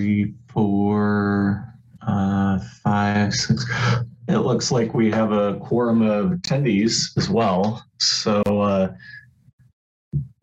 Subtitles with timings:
[0.00, 1.74] three, four,
[2.08, 3.66] uh, five, six.
[4.28, 7.84] It looks like we have a quorum of attendees as well.
[7.98, 8.94] So, uh,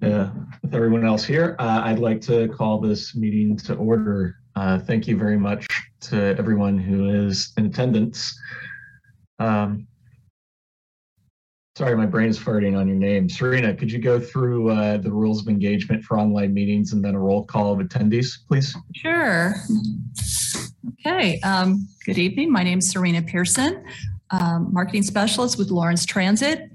[0.03, 0.29] uh,
[0.61, 4.35] with everyone else here, uh, I'd like to call this meeting to order.
[4.55, 5.65] Uh, thank you very much
[6.01, 8.39] to everyone who is in attendance.
[9.39, 9.87] Um,
[11.77, 13.29] sorry, my brain's farting on your name.
[13.29, 17.13] Serena, could you go through uh, the rules of engagement for online meetings and then
[17.13, 18.75] a roll call of attendees, please?
[18.95, 19.53] Sure.
[21.05, 22.51] Okay, um, good evening.
[22.51, 23.85] My name is Serena Pearson,
[24.31, 26.71] um, Marketing Specialist with Lawrence Transit.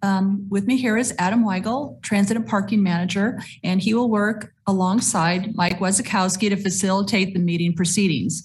[0.00, 4.54] Um, With me here is Adam Weigel, Transit and Parking Manager, and he will work
[4.66, 8.42] alongside Mike Wazakowski to facilitate the meeting proceedings.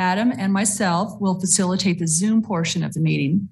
[0.00, 3.48] Adam and myself will facilitate the Zoom portion of the meeting.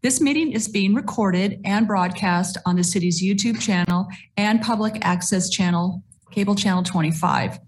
[0.00, 5.50] This meeting is being recorded and broadcast on the city's YouTube channel and public access
[5.50, 7.58] channel, cable channel 25.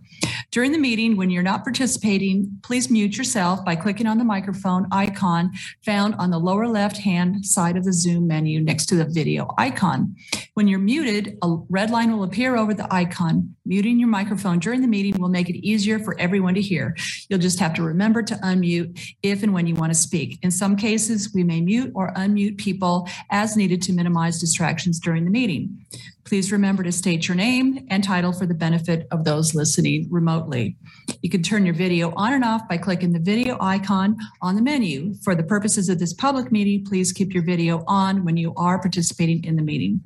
[0.51, 4.86] During the meeting, when you're not participating, please mute yourself by clicking on the microphone
[4.91, 5.53] icon
[5.84, 10.17] found on the lower left-hand side of the Zoom menu next to the video icon.
[10.55, 13.55] When you're muted, a red line will appear over the icon.
[13.64, 16.97] Muting your microphone during the meeting will make it easier for everyone to hear.
[17.28, 20.39] You'll just have to remember to unmute if and when you want to speak.
[20.42, 25.25] In some cases, we may mute or unmute people as needed to minimize distractions during
[25.25, 25.86] the meeting.
[26.31, 30.77] Please remember to state your name and title for the benefit of those listening remotely.
[31.23, 34.62] You can turn your video on and off by clicking the video icon on the
[34.62, 35.12] menu.
[35.25, 38.81] For the purposes of this public meeting, please keep your video on when you are
[38.81, 40.03] participating in the meeting.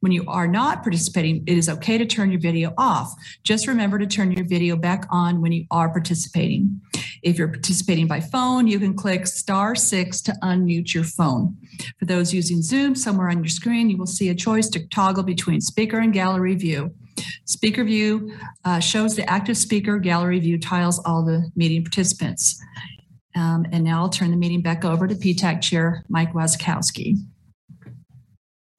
[0.00, 3.14] When you are not participating, it is okay to turn your video off.
[3.44, 6.80] Just remember to turn your video back on when you are participating.
[7.22, 11.56] If you're participating by phone, you can click star six to unmute your phone.
[11.98, 15.24] For those using Zoom, somewhere on your screen, you will see a choice to toggle
[15.24, 16.92] between speaker and gallery view.
[17.44, 18.32] Speaker view
[18.64, 22.60] uh, shows the active speaker, gallery view tiles all the meeting participants.
[23.36, 27.16] Um, And now I'll turn the meeting back over to PTAC Chair Mike Wazakowski.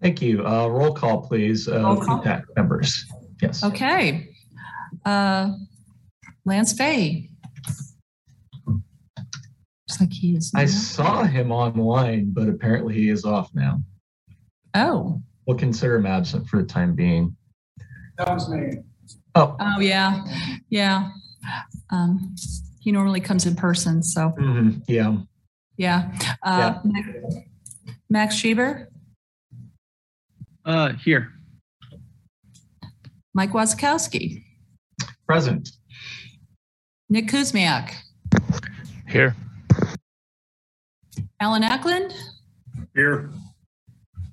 [0.01, 0.45] Thank you.
[0.45, 1.67] Uh, roll call, please.
[1.67, 2.21] Uh, Roll call.
[2.23, 3.05] PTAC members.
[3.41, 3.63] Yes.
[3.63, 4.29] Okay.
[5.05, 5.53] Uh,
[6.45, 7.29] Lance Fay.
[8.67, 10.51] Looks like he is.
[10.55, 13.81] I saw him online, but apparently he is off now.
[14.75, 17.35] Oh, We'll consider him absent for the time being.
[18.19, 18.83] That was me.
[19.33, 20.23] Oh, oh, yeah,
[20.69, 21.09] yeah.
[21.89, 22.35] Um,
[22.81, 25.15] He normally comes in person, so, mhm, yeah.
[25.75, 26.11] yeah.
[26.43, 26.79] Uh,
[28.11, 28.85] Max Schieber,
[30.65, 31.33] Uh, here.
[33.33, 34.43] Mike Wazakowski,
[35.27, 35.71] Present.
[37.09, 37.95] Nick Kuzmiak,
[39.07, 39.35] Here.
[41.39, 42.13] Alan Ackland,
[42.93, 43.31] Here.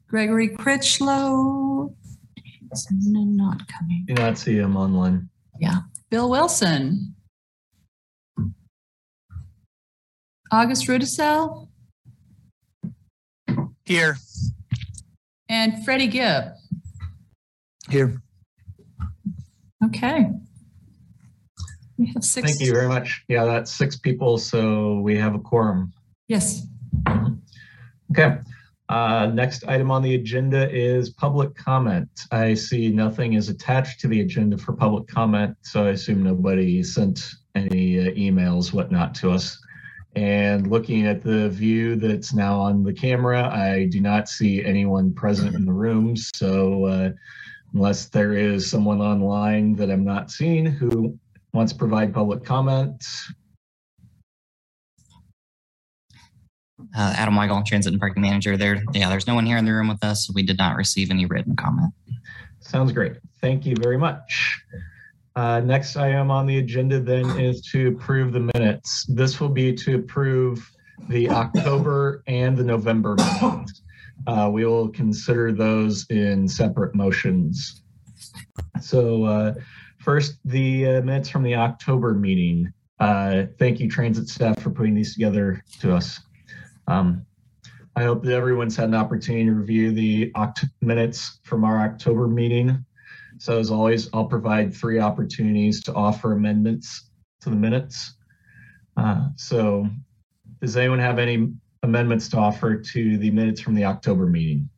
[0.09, 1.95] Gregory Critchlow.
[2.73, 4.05] is Not coming.
[4.07, 5.29] Do not see him online.
[5.59, 5.81] Yeah.
[6.11, 7.15] Bill Wilson.
[10.53, 11.69] August Rudisell
[13.85, 14.17] Here.
[15.49, 16.45] and Freddie Gibb.
[17.91, 18.23] Here.
[19.85, 20.27] Okay.
[21.99, 22.49] We have six.
[22.49, 23.25] Thank you very much.
[23.29, 25.93] Yeah, that's six people, so we have a quorum.
[26.29, 26.67] Yes.
[27.09, 27.35] Mm-hmm.
[28.13, 28.39] Okay.
[28.89, 32.09] Uh, Next item on the agenda is public comment.
[32.31, 36.83] I see nothing is attached to the agenda for public comment, so I assume nobody
[36.83, 39.59] sent any uh, emails, whatnot to us.
[40.15, 45.13] And looking at the view that's now on the camera, I do not see anyone
[45.13, 46.17] present in the room.
[46.17, 47.11] So uh,
[47.75, 51.19] unless there is someone online that I'm not seeing who
[51.53, 53.05] wants to provide public comment,
[56.97, 58.57] Uh, Adam Weigel, Transit and Parking Manager.
[58.57, 60.31] There, yeah, there's no one here in the room with us.
[60.33, 61.93] We did not receive any written comment.
[62.61, 63.13] Sounds great.
[63.41, 64.59] Thank you very much.
[65.35, 69.05] Uh, Next item on the agenda then is to approve the minutes.
[69.07, 70.71] This will be to approve
[71.11, 73.83] the October and the November minutes.
[74.27, 77.83] Uh, We will consider those in separate motions.
[78.81, 79.55] So uh,
[79.99, 82.73] first, the uh, minutes from the October meeting.
[82.99, 86.21] Uh, Thank you, transit staff, for putting these together to us.
[86.87, 87.27] Um,
[87.97, 92.29] I hope that everyone's had an opportunity to review the Oct- minutes from our October
[92.29, 92.85] meeting.
[93.39, 97.11] So as always, I'll provide three opportunities to offer amendments
[97.41, 98.17] to the minutes.
[98.97, 99.89] Uh, So
[100.61, 101.53] does anyone have any
[101.83, 104.69] amendments to offer to the minutes from the October meeting?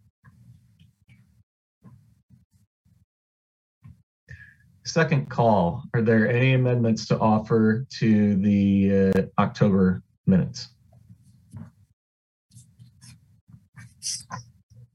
[4.85, 10.69] Second call, are there any amendments to offer to the uh, October minutes?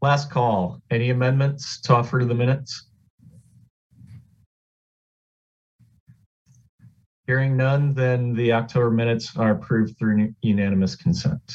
[0.03, 2.89] Last call, any amendments to offer to the minutes?
[7.25, 11.53] Hearing none, then the October minutes are approved through unanimous consent.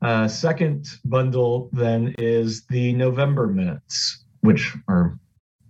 [0.00, 5.18] Uh, second bundle then is the November minutes, which are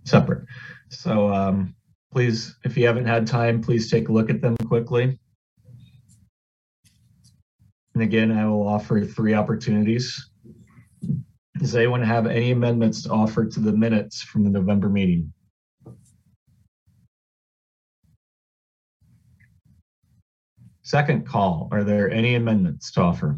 [0.03, 0.45] separate.
[0.89, 1.73] So um,
[2.13, 5.17] please, if you haven't had time, please take a look at them quickly.
[7.95, 10.26] And again, I will offer three opportunities.
[11.57, 15.33] Does anyone have any amendments to offer to the minutes from the November meeting?
[20.83, 23.37] Second call, are there any amendments to offer?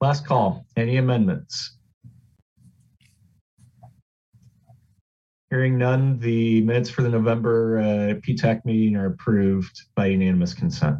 [0.00, 1.78] Last call, any amendments?
[5.54, 10.96] Hearing none, the minutes for the November uh, PTAC meeting are approved by unanimous consent.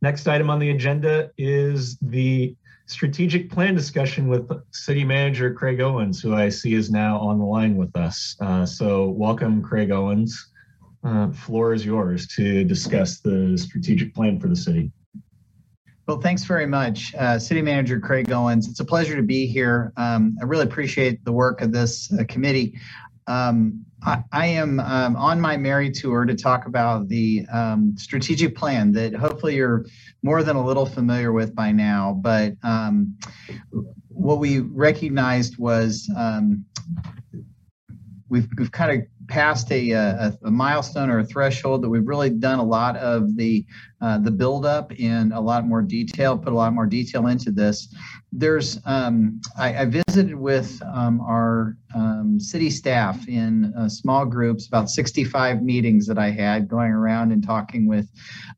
[0.00, 2.56] Next item on the agenda is the
[2.86, 7.44] strategic plan discussion with City Manager Craig Owens, who I see is now on the
[7.44, 8.34] line with us.
[8.40, 10.50] Uh, so welcome, Craig Owens.
[11.04, 14.90] Uh, floor is yours to discuss the strategic plan for the city.
[16.08, 18.68] Well, thanks very much, uh, City Manager Craig Owens.
[18.68, 19.92] It's a pleasure to be here.
[19.96, 22.76] Um, I really appreciate the work of this uh, committee.
[23.28, 28.56] Um, I, I, am um, on my Mary tour to talk about the um, strategic
[28.56, 29.86] plan that hopefully you're
[30.24, 32.18] more than a little familiar with by now.
[32.20, 33.16] But um,
[34.08, 36.64] what we recognized was um,
[38.28, 42.30] we've, we've kind of passed a, a, a, milestone or a threshold that we've really
[42.30, 43.64] done a lot of the
[44.00, 47.94] uh, the buildup in a lot more detail, put a lot more detail into this.
[48.32, 51.76] There's um, I, I, visited with um, our
[52.32, 57.32] um, city staff in uh, small groups, about 65 meetings that I had going around
[57.32, 58.08] and talking with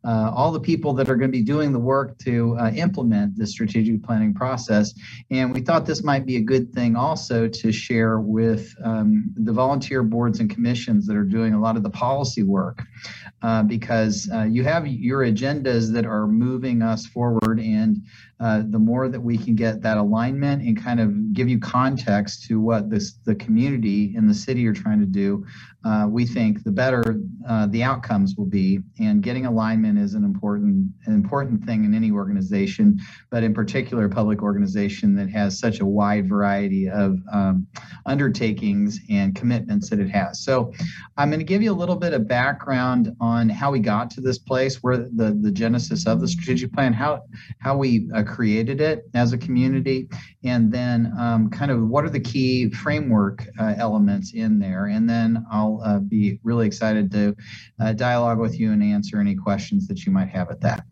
[0.04, 3.36] uh, all the people that are going to be doing the work to uh, implement
[3.36, 4.94] the strategic planning process.
[5.30, 9.52] And we thought this might be a good thing also to share with um, the
[9.52, 12.82] volunteer boards and commissions that are doing a lot of the policy work
[13.42, 17.60] uh, because uh, you have your agendas that are moving us forward.
[17.60, 18.02] And
[18.40, 22.44] uh, the more that we can get that alignment and kind of give you context
[22.44, 23.63] to what this the community
[24.14, 25.46] in the city are trying to do,
[25.84, 27.16] uh, we think the better
[27.46, 28.80] uh, the outcomes will be.
[28.98, 32.98] And getting alignment is an important an important thing in any organization,
[33.30, 37.66] but in particular, a public organization that has such a wide variety of um,
[38.06, 40.42] undertakings and commitments that it has.
[40.42, 40.72] So,
[41.18, 44.20] I'm going to give you a little bit of background on how we got to
[44.20, 47.22] this place, where the the genesis of the strategic plan, how
[47.58, 50.08] how we uh, created it as a community,
[50.44, 55.08] and then um, kind of what are the key framework uh, elements in there, and
[55.08, 57.36] then I'll uh, be really excited to
[57.80, 60.84] uh, dialogue with you and answer any questions that you might have at that.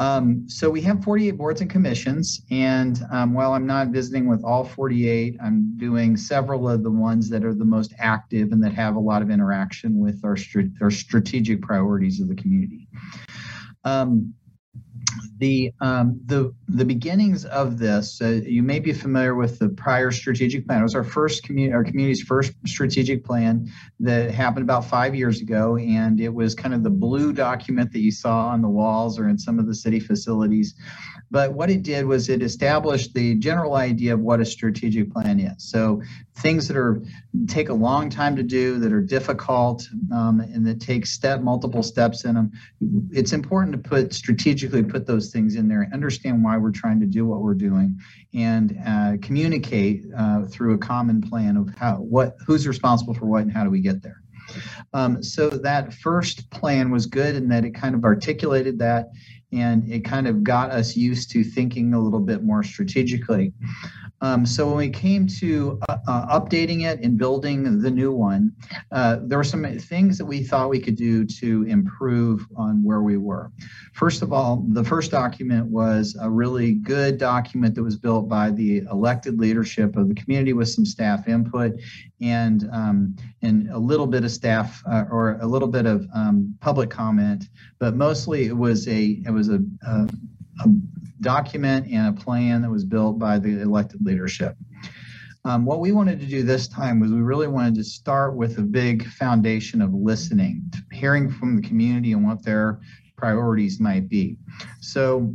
[0.00, 4.44] Um, so we have 48 boards and commissions, and um, while I'm not visiting with
[4.44, 8.72] all 48, I'm doing several of the ones that are the most active and that
[8.74, 10.36] have a lot of interaction with our,
[10.80, 12.86] our strategic priorities of the community.
[13.84, 14.34] Um,
[15.38, 20.10] the um, the the beginnings of this, uh, you may be familiar with the prior
[20.10, 20.80] strategic plan.
[20.80, 23.70] It was our first community, our community's first strategic plan
[24.00, 28.00] that happened about five years ago, and it was kind of the blue document that
[28.00, 30.74] you saw on the walls or in some of the city facilities.
[31.30, 35.40] But what it did was it established the general idea of what a strategic plan
[35.40, 35.70] is.
[35.70, 36.02] So
[36.36, 37.02] things that are
[37.46, 41.82] take a long time to do, that are difficult, um, and that take step multiple
[41.82, 42.52] steps in them.
[43.10, 47.06] It's important to put strategically put those things in there, understand why we're trying to
[47.06, 47.98] do what we're doing,
[48.32, 53.42] and uh, communicate uh, through a common plan of how what who's responsible for what
[53.42, 54.22] and how do we get there.
[54.94, 59.08] Um, so that first plan was good in that it kind of articulated that
[59.52, 63.52] and it kind of got us used to thinking a little bit more strategically.
[64.20, 68.52] Um, so when we came to uh, uh, updating it and building the new one,
[68.90, 73.02] uh, there were some things that we thought we could do to improve on where
[73.02, 73.52] we were.
[73.92, 78.50] First of all, the first document was a really good document that was built by
[78.50, 81.72] the elected leadership of the community with some staff input
[82.20, 86.56] and um, and a little bit of staff uh, or a little bit of um,
[86.60, 87.48] public comment,
[87.78, 90.08] but mostly it was a it was a, a,
[90.64, 90.68] a
[91.20, 94.56] document and a plan that was built by the elected leadership.
[95.44, 98.58] Um, what we wanted to do this time was we really wanted to start with
[98.58, 102.80] a big foundation of listening, hearing from the community and what their
[103.16, 104.36] priorities might be.
[104.80, 105.34] So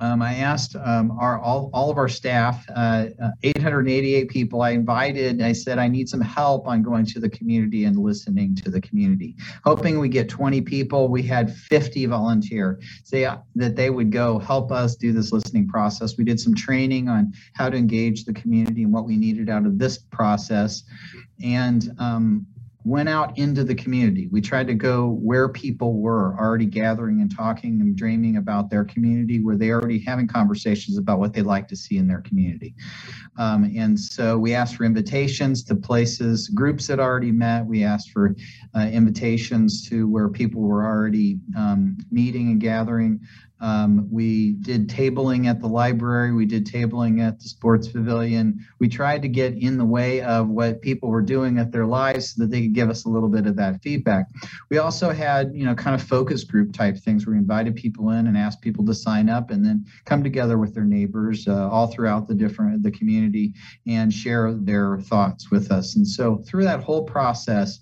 [0.00, 4.62] um, I asked um, our all, all of our staff, uh, uh, 888 people.
[4.62, 5.42] I invited.
[5.42, 8.80] I said I need some help on going to the community and listening to the
[8.80, 9.36] community.
[9.64, 11.08] Hoping we get 20 people.
[11.08, 12.80] We had 50 volunteer.
[13.04, 16.16] Say uh, that they would go help us do this listening process.
[16.16, 19.66] We did some training on how to engage the community and what we needed out
[19.66, 20.82] of this process,
[21.44, 22.46] and um,
[22.84, 24.28] went out into the community.
[24.30, 28.84] We tried to go where people were already gathering and talking and dreaming about their
[28.84, 32.74] community, where they already having conversations about what they'd like to see in their community.
[33.38, 37.66] Um, and so we asked for invitations to places, groups that already met.
[37.66, 38.34] We asked for
[38.74, 43.20] uh, invitations to where people were already um, meeting and gathering.
[43.60, 46.32] Um, we did tabling at the library.
[46.32, 48.64] We did tabling at the sports pavilion.
[48.78, 52.34] We tried to get in the way of what people were doing at their lives
[52.34, 54.26] so that they could give us a little bit of that feedback.
[54.70, 58.10] We also had, you know, kind of focus group type things where we invited people
[58.10, 61.68] in and asked people to sign up and then come together with their neighbors uh,
[61.68, 63.52] all throughout the different the community
[63.86, 65.96] and share their thoughts with us.
[65.96, 67.80] And so through that whole process,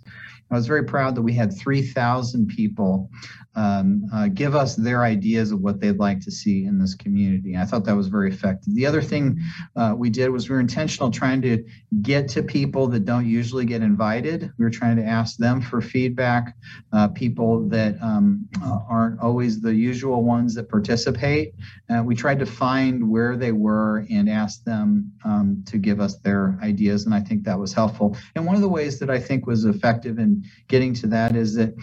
[0.51, 3.11] I was very proud that we had 3,000 people
[3.59, 7.57] um, uh, give us their ideas of what they'd like to see in this community.
[7.57, 8.75] I thought that was very effective.
[8.77, 9.41] The other thing
[9.77, 11.65] uh, we did was we were intentional trying to
[12.03, 14.53] get to people that don't usually get invited.
[14.59, 16.55] We were trying to ask them for feedback,
[16.93, 21.55] uh, people that um, uh, aren't always the usual ones that participate.
[22.05, 26.59] we tried to find where they were and ask them um, to give us their
[26.63, 28.17] ideas, and I think that was helpful.
[28.37, 31.55] And one of the ways that I think was effective in getting to that is
[31.57, 31.75] that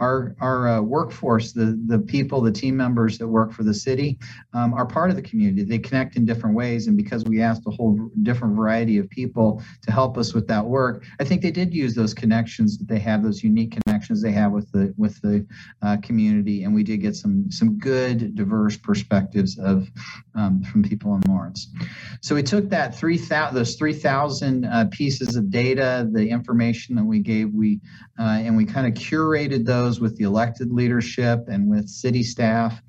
[0.00, 4.18] our our uh, workforce, the the people, the team members that work for the city,
[4.54, 5.62] um, are part of the community.
[5.62, 9.62] They connect in different ways, and because we asked a whole different variety of people
[9.82, 12.98] to help us with that work, I think they did use those connections that they
[12.98, 13.89] have, those unique connections
[14.22, 15.46] they have with the with the
[15.82, 19.90] uh, community, and we did get some some good diverse perspectives of
[20.34, 21.68] um, from people in Lawrence.
[22.22, 26.94] So we took that three thousand those three thousand uh, pieces of data, the information
[26.96, 27.80] that we gave, we
[28.18, 32.22] uh, and we kind of curated those those with the elected leadership and with city
[32.22, 32.80] staff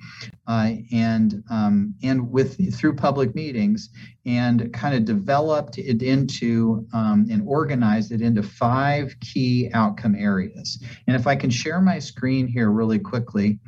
[0.48, 3.90] uh, and um, and with through public meetings
[4.26, 10.84] and kind of developed it into um, and organized it into five key outcome areas.
[11.08, 13.60] And if I can share my screen here really quickly,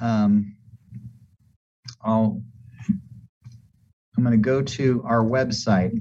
[0.00, 0.56] um,
[2.02, 2.42] I'll
[4.16, 6.00] I'm going to go to our website.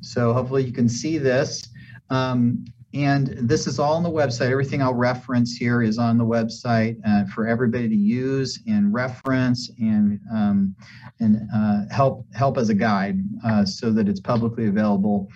[0.00, 1.68] So hopefully you can see this.
[2.08, 2.64] Um,
[2.94, 4.50] and this is all on the website.
[4.50, 9.70] Everything I'll reference here is on the website uh, for everybody to use and reference
[9.78, 10.74] and um,
[11.20, 15.28] and uh, help help as a guide uh, so that it's publicly available.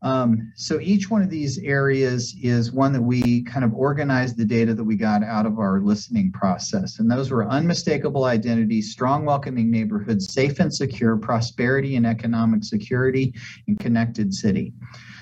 [0.00, 4.44] Um, so each one of these areas is one that we kind of organized the
[4.44, 7.00] data that we got out of our listening process.
[7.00, 13.34] And those were unmistakable identity, strong welcoming neighborhoods, safe and secure, prosperity and economic security,
[13.66, 14.72] and connected city.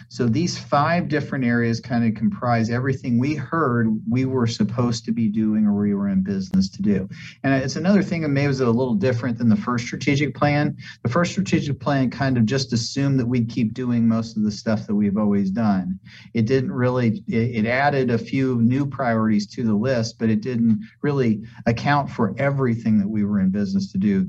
[0.09, 5.13] So these five different areas kind of comprise everything we heard we were supposed to
[5.13, 7.09] be doing or we were in business to do.
[7.43, 10.77] And it's another thing that maybe was a little different than the first strategic plan.
[11.03, 14.51] The first strategic plan kind of just assumed that we'd keep doing most of the
[14.51, 15.99] stuff that we've always done.
[16.35, 20.41] It didn't really, it, it added a few new priorities to the list, but it
[20.41, 24.27] didn't really account for everything that we were in business to do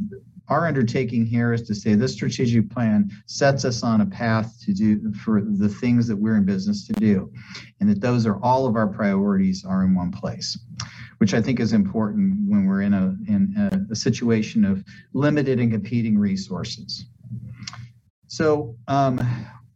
[0.50, 4.74] our undertaking here is to say this strategic plan sets us on a path to
[4.74, 7.32] do for the things that we're in business to do
[7.80, 10.58] and that those are all of our priorities are in one place
[11.18, 15.60] which i think is important when we're in a in a, a situation of limited
[15.60, 17.06] and competing resources.
[18.28, 19.20] So um,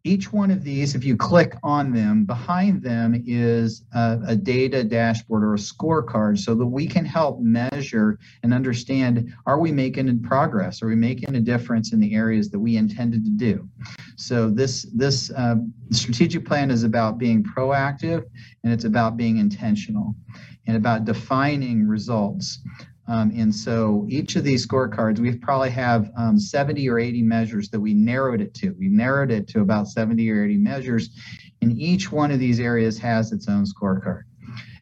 [0.04, 4.84] each one of these, if you click on them, behind them is a, a, data
[4.84, 10.22] dashboard or a scorecard so that we can help measure and understand are we making
[10.24, 10.82] progress?
[10.82, 13.70] Are we making a difference in the areas that we intended to do?
[14.16, 15.56] So this, this uh,
[15.92, 18.26] strategic plan is about being proactive
[18.64, 20.16] and it's about being intentional
[20.68, 22.60] and about defining results.
[23.12, 27.70] Um, and so each of these scorecards, we probably have um, 70 or 80 measures
[27.70, 28.74] that we narrowed it to.
[28.80, 31.10] We narrowed it to about 70 or 80 measures,
[31.62, 34.22] and each one of these areas has its own scorecard.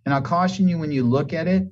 [0.05, 1.63] And I'll caution you when you look at it,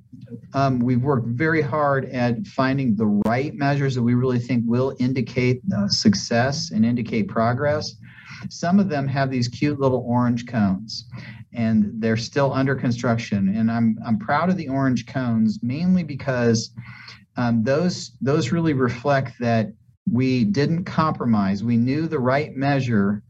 [0.52, 4.96] um, we've worked very hard at finding the right measures that we really think will
[4.98, 7.94] indicate uh, success and indicate progress.
[8.50, 11.08] Some of them have these cute little orange cones
[11.52, 13.54] and they're still under construction.
[13.56, 16.70] And I'm I'm proud of the orange cones mainly because
[17.36, 19.72] um, those those really reflect that
[20.10, 21.62] we didn't compromise.
[21.62, 23.22] We knew the right measure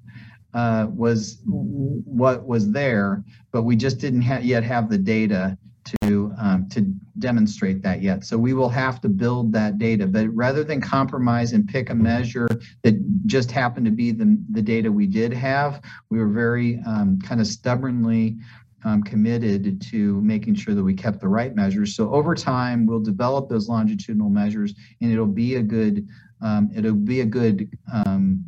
[0.55, 3.23] uh, was what was there,
[3.53, 5.59] but we just didn't ha- yet have the data
[6.03, 6.83] to um, to
[7.19, 8.25] demonstrate that yet.
[8.25, 10.07] So we will have to build that data.
[10.07, 12.49] But rather than compromise and pick a measure
[12.83, 17.19] that just happened to be the, the data we did have, we were very um,
[17.21, 18.39] kind of stubbornly
[18.85, 21.97] um, committed to making sure that we kept the right measures.
[21.97, 26.07] So over time, we'll develop those longitudinal measures, and it'll be a good
[26.41, 28.45] um, it'll be a good um,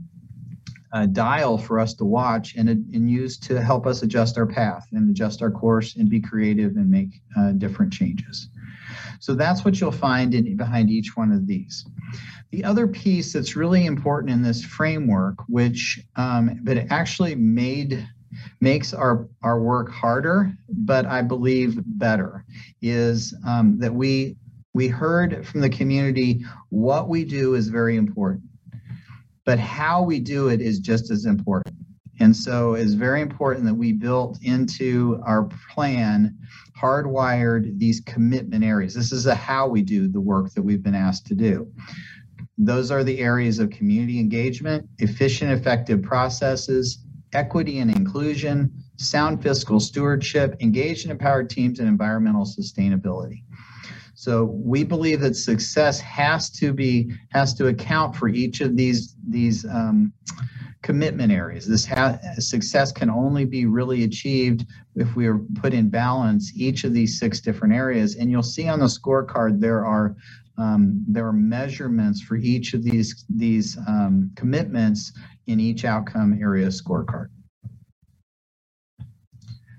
[0.92, 4.86] uh, dial for us to watch and, and use to help us adjust our path
[4.92, 8.48] and adjust our course and be creative and make uh, different changes.
[9.20, 11.84] So that's what you'll find in, behind each one of these.
[12.50, 18.08] The other piece that's really important in this framework, which um, but it actually made
[18.60, 22.44] makes our our work harder, but I believe better,
[22.82, 24.36] is um, that we
[24.74, 28.49] we heard from the community what we do is very important
[29.50, 31.74] but how we do it is just as important.
[32.20, 36.38] And so it's very important that we built into our plan
[36.80, 38.94] hardwired these commitment areas.
[38.94, 41.66] This is a how we do the work that we've been asked to do.
[42.58, 49.80] Those are the areas of community engagement, efficient, effective processes, equity and inclusion, sound fiscal
[49.80, 53.42] stewardship, engaged and empowered teams, and environmental sustainability.
[54.20, 59.16] So we believe that success has to be has to account for each of these
[59.26, 60.12] these um,
[60.82, 61.66] commitment areas.
[61.66, 66.84] This ha- success can only be really achieved if we are put in balance each
[66.84, 68.16] of these six different areas.
[68.16, 70.14] And you'll see on the scorecard there are
[70.58, 75.14] um, there are measurements for each of these these um, commitments
[75.46, 77.28] in each outcome area scorecard.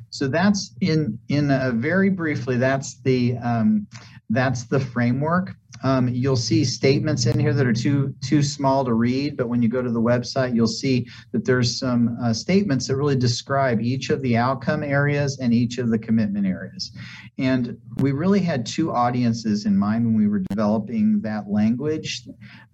[0.10, 2.58] So that's in in a very briefly.
[2.58, 3.88] That's the um,
[4.32, 5.56] that's the framework.
[5.84, 9.62] Um, you'll see statements in here that are too too small to read, but when
[9.62, 13.82] you go to the website, you'll see that there's some uh, statements that really describe
[13.82, 16.92] each of the outcome areas and each of the commitment areas.
[17.38, 22.28] And we really had two audiences in mind when we were developing that language.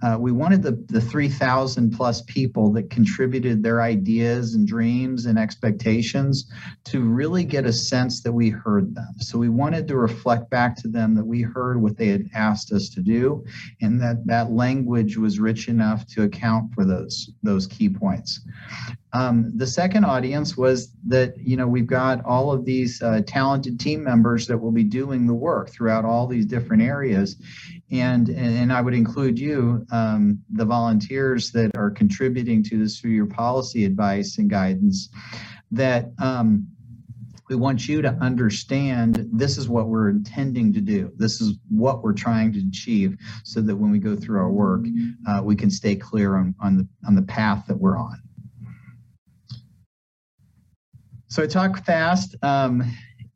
[0.03, 5.39] Uh, we wanted the, the 3,000 plus people that contributed their ideas and dreams and
[5.39, 6.51] expectations
[6.85, 9.13] to really get a sense that we heard them.
[9.19, 12.71] So we wanted to reflect back to them that we heard what they had asked
[12.71, 13.45] us to do
[13.81, 18.41] and that that language was rich enough to account for those, those key points.
[19.13, 23.79] Um, the second audience was that you know we've got all of these uh, talented
[23.79, 27.37] team members that will be doing the work throughout all these different areas,
[27.89, 33.11] and and I would include you, um, the volunteers that are contributing to this through
[33.11, 35.09] your policy advice and guidance.
[35.71, 36.67] That um,
[37.49, 41.11] we want you to understand this is what we're intending to do.
[41.15, 44.85] This is what we're trying to achieve, so that when we go through our work,
[45.27, 48.21] uh, we can stay clear on on the on the path that we're on.
[51.29, 52.83] So I talk fast, um,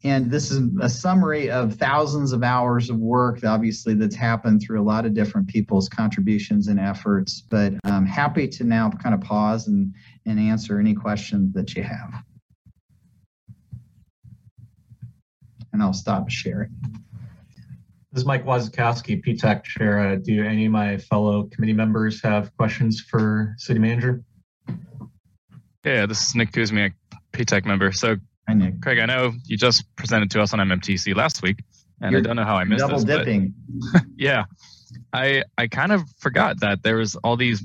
[0.03, 4.81] and this is a summary of thousands of hours of work, obviously, that's happened through
[4.81, 7.41] a lot of different people's contributions and efforts.
[7.41, 9.93] But I'm happy to now kind of pause and,
[10.25, 12.23] and answer any questions that you have.
[15.73, 16.69] And I'll stop sharing.
[18.11, 19.99] This is Mike Wazakowski, PTAC Chair.
[19.99, 24.21] Uh, do any of my fellow committee members have questions for City Manager?
[25.85, 26.93] Yeah, this is Nick Kuzmiak,
[27.31, 27.91] PTAC member.
[27.93, 28.17] So,
[28.49, 28.81] Hi, Nick.
[28.81, 31.63] Craig, I know you just presented to us on MMTC last week,
[32.01, 33.05] and You're I don't know how I missed Double this.
[33.05, 33.53] but- dipping.
[34.17, 34.43] yeah,
[35.13, 37.63] I I kind of forgot that there was all these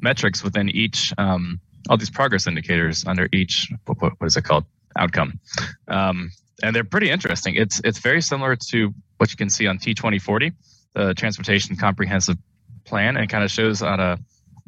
[0.00, 3.70] metrics within each, um, all these progress indicators under each.
[3.86, 4.64] What, what what is it called?
[4.96, 5.40] Outcome,
[5.88, 6.30] um,
[6.62, 7.54] and they're pretty interesting.
[7.56, 10.52] It's it's very similar to what you can see on T2040,
[10.94, 12.36] the Transportation Comprehensive
[12.84, 14.18] Plan, and kind of shows on a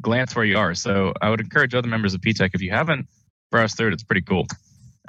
[0.01, 0.75] glance where you are.
[0.75, 3.09] So I would encourage other members of PTAC if you haven't
[3.51, 4.46] browsed through it, it's pretty cool.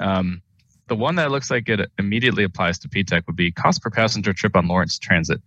[0.00, 0.42] Um,
[0.86, 4.32] the one that looks like it immediately applies to PTAC would be cost per passenger
[4.32, 5.40] trip on Lawrence Transit.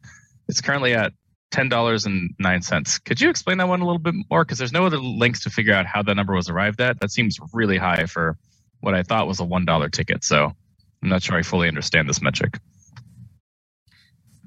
[0.47, 1.13] It's currently at
[1.51, 3.03] $10.09.
[3.05, 4.45] Could you explain that one a little bit more?
[4.45, 6.99] Because there's no other links to figure out how that number was arrived at.
[6.99, 8.37] That seems really high for
[8.81, 10.23] what I thought was a $1 ticket.
[10.23, 10.53] So
[11.03, 12.59] I'm not sure I fully understand this metric.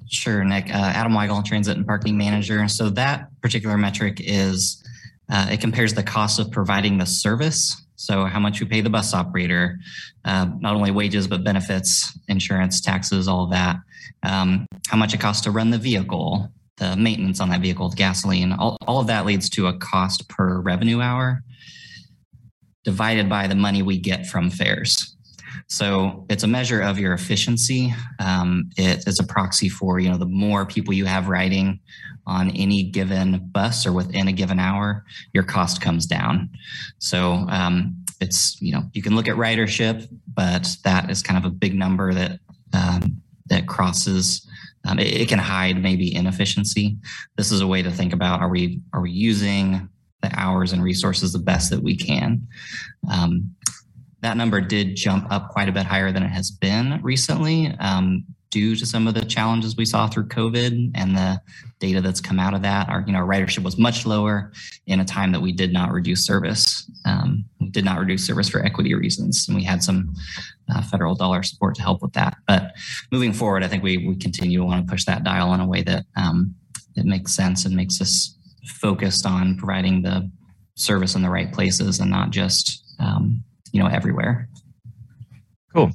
[0.06, 0.66] Sure, Nick.
[0.66, 2.66] Uh, Adam Weigel, Transit and Parking Manager.
[2.68, 4.82] So that particular metric is
[5.30, 7.82] uh, it compares the cost of providing the service.
[7.96, 9.78] So how much you pay the bus operator,
[10.24, 13.76] uh, not only wages but benefits, insurance, taxes, all of that.
[14.22, 17.96] Um, how much it costs to run the vehicle, the maintenance on that vehicle, the
[17.96, 21.42] gasoline, all, all of that leads to a cost per revenue hour
[22.84, 25.13] divided by the money we get from fares.
[25.68, 27.94] So it's a measure of your efficiency.
[28.18, 31.80] Um, it is a proxy for you know the more people you have riding
[32.26, 36.50] on any given bus or within a given hour, your cost comes down.
[36.98, 41.50] So um, it's you know you can look at ridership, but that is kind of
[41.50, 42.40] a big number that
[42.72, 44.48] um, that crosses.
[44.86, 46.98] Um, it, it can hide maybe inefficiency.
[47.36, 49.88] This is a way to think about: are we are we using
[50.22, 52.46] the hours and resources the best that we can?
[53.10, 53.54] Um,
[54.24, 58.24] that number did jump up quite a bit higher than it has been recently um,
[58.48, 61.38] due to some of the challenges we saw through COVID and the
[61.78, 62.88] data that's come out of that.
[62.88, 64.50] Our, you know, our ridership was much lower
[64.86, 66.90] in a time that we did not reduce service.
[67.04, 70.14] Um, did not reduce service for equity reasons, and we had some
[70.74, 72.36] uh, federal dollar support to help with that.
[72.48, 72.72] But
[73.12, 75.66] moving forward, I think we, we continue to want to push that dial in a
[75.66, 76.54] way that um,
[76.96, 80.30] it makes sense and makes us focused on providing the
[80.76, 84.48] service in the right places and not just um, you know everywhere.
[85.74, 85.90] Cool.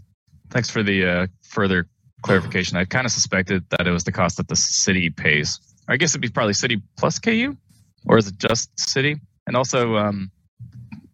[0.49, 1.87] Thanks for the uh, further
[2.21, 2.77] clarification.
[2.77, 5.59] I kind of suspected that it was the cost that the city pays.
[5.87, 7.55] I guess it'd be probably city plus KU,
[8.05, 9.15] or is it just city?
[9.47, 10.29] And also, um,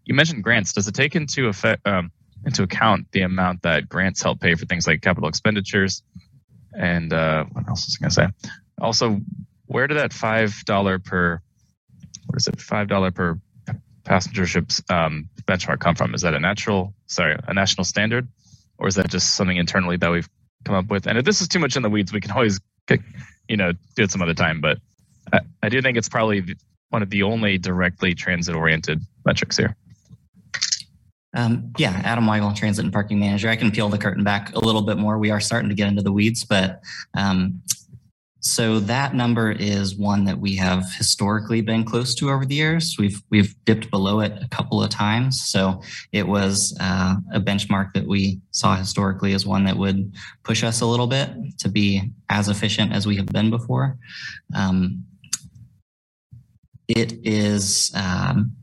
[0.05, 0.73] you mentioned grants.
[0.73, 2.11] Does it take into effect um,
[2.45, 6.01] into account the amount that grants help pay for things like capital expenditures?
[6.77, 8.49] And uh, what else was I going to say?
[8.81, 9.21] Also,
[9.67, 11.39] where did that five dollar per
[12.25, 13.39] what is it five dollar per
[14.05, 16.13] passenger ships um, benchmark come from?
[16.13, 18.27] Is that a natural, sorry, a national standard,
[18.77, 20.29] or is that just something internally that we've
[20.63, 21.07] come up with?
[21.07, 22.59] And if this is too much in the weeds, we can always,
[23.47, 24.61] you know, do it some other time.
[24.61, 24.77] But
[25.33, 26.55] I, I do think it's probably
[26.89, 29.75] one of the only directly transit-oriented metrics here.
[31.35, 33.49] Um, yeah, Adam Weigel, Transit and Parking Manager.
[33.49, 35.17] I can peel the curtain back a little bit more.
[35.17, 36.81] We are starting to get into the weeds, but
[37.13, 37.61] um,
[38.45, 42.95] so that number is one that we have historically been close to over the years.
[42.99, 45.41] We've we've dipped below it a couple of times.
[45.45, 45.81] So
[46.11, 50.81] it was uh, a benchmark that we saw historically as one that would push us
[50.81, 53.97] a little bit to be as efficient as we have been before.
[54.55, 55.03] Um,
[56.87, 58.55] it is um,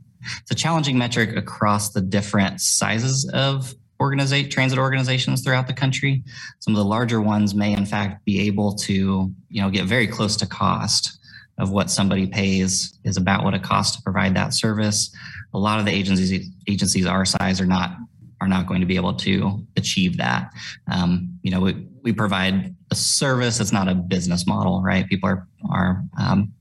[0.42, 6.24] it's a challenging metric across the different sizes of organizate transit organizations throughout the country.
[6.58, 10.08] Some of the larger ones may in fact be able to, you know, get very
[10.08, 11.18] close to cost
[11.58, 15.14] of what somebody pays is about what it costs to provide that service.
[15.54, 17.96] A lot of the agencies agencies our size are not
[18.40, 20.50] are not going to be able to achieve that.
[20.90, 23.60] Um, you know, we, we provide a service.
[23.60, 25.06] It's not a business model, right?
[25.06, 26.52] People are are um,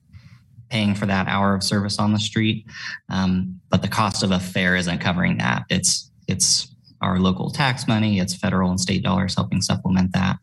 [0.70, 2.68] paying for that hour of service on the street,
[3.10, 5.64] um, but the cost of a fare isn't covering that.
[5.70, 6.71] It's it's
[7.02, 10.38] our local tax money, it's federal and state dollars helping supplement that.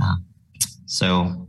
[0.00, 0.16] Uh,
[0.86, 1.48] so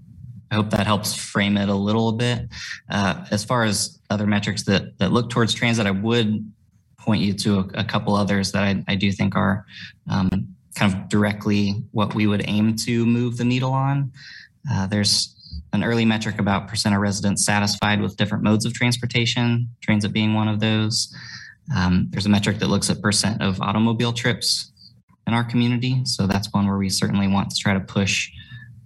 [0.51, 2.47] I hope that helps frame it a little bit.
[2.89, 6.51] Uh, as far as other metrics that, that look towards transit, I would
[6.97, 9.65] point you to a, a couple others that I, I do think are
[10.09, 10.29] um,
[10.75, 14.11] kind of directly what we would aim to move the needle on.
[14.71, 15.33] Uh, there's
[15.73, 20.33] an early metric about percent of residents satisfied with different modes of transportation, transit being
[20.33, 21.13] one of those.
[21.75, 24.71] Um, there's a metric that looks at percent of automobile trips
[25.27, 26.01] in our community.
[26.05, 28.29] So that's one where we certainly want to try to push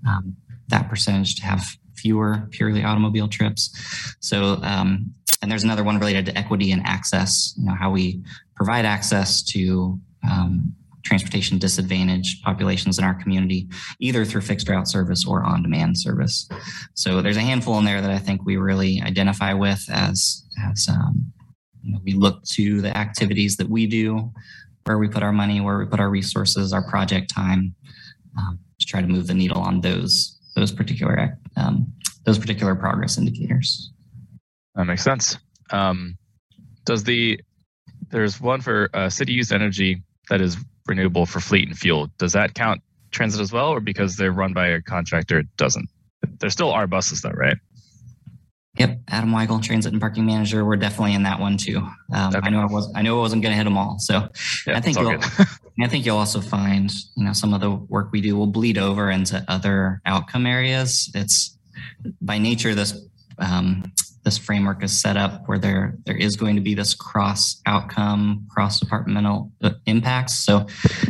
[0.07, 0.35] um,
[0.69, 1.63] that percentage to have
[1.95, 3.71] fewer purely automobile trips.
[4.19, 8.23] So, um, and there's another one related to equity and access, you know, how we
[8.55, 13.67] provide access to um, transportation disadvantaged populations in our community,
[13.99, 16.47] either through fixed route service or on demand service.
[16.93, 20.87] So there's a handful in there that I think we really identify with as, as
[20.89, 21.31] um,
[21.83, 24.31] you know, we look to the activities that we do,
[24.85, 27.75] where we put our money, where we put our resources, our project time,
[28.37, 31.91] um, to try to move the needle on those those particular um,
[32.25, 33.91] those particular progress indicators.
[34.75, 35.37] That makes sense.
[35.71, 36.17] Um,
[36.85, 37.39] does the
[38.09, 42.09] there's one for uh, city used energy that is renewable for fleet and fuel.
[42.17, 45.89] Does that count transit as well, or because they're run by a contractor, it doesn't?
[46.39, 47.57] There still are buses though, right?
[48.77, 50.63] Yep, Adam Weigel, Transit and Parking Manager.
[50.63, 51.77] We're definitely in that one too.
[52.13, 52.39] Um, okay.
[52.41, 54.29] I know I was I know I wasn't going to hit them all, so
[54.65, 55.19] yeah, I think you'll
[55.81, 58.77] I think you'll also find you know some of the work we do will bleed
[58.77, 61.11] over into other outcome areas.
[61.13, 61.57] It's
[62.21, 62.97] by nature this
[63.39, 63.83] um,
[64.23, 68.47] this framework is set up where there there is going to be this cross outcome,
[68.49, 70.45] cross departmental uh, impacts.
[70.45, 70.65] So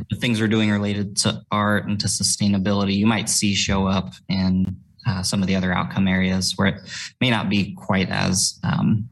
[0.10, 4.13] the things we're doing related to art and to sustainability, you might see show up
[4.30, 6.82] in uh, some of the other outcome areas where it
[7.20, 9.10] may not be quite as um,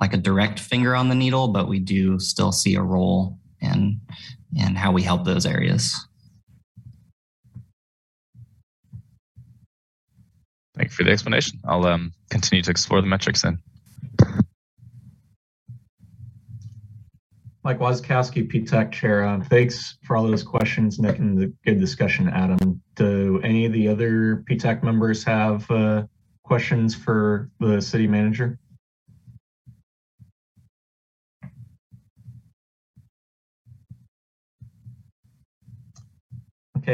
[0.00, 4.00] like a direct finger on the needle, but we do still see a role in
[4.56, 6.06] in how we help those areas.
[10.76, 11.60] Thank you for the explanation.
[11.64, 13.58] I'll um, continue to explore the metrics then.
[17.70, 19.24] Mike Wazakowski, PTAC Chair.
[19.24, 22.82] Um, thanks for all those questions, Nick, and the good discussion, Adam.
[22.96, 26.02] Do any of the other PTAC members have uh,
[26.42, 28.58] questions for the city manager?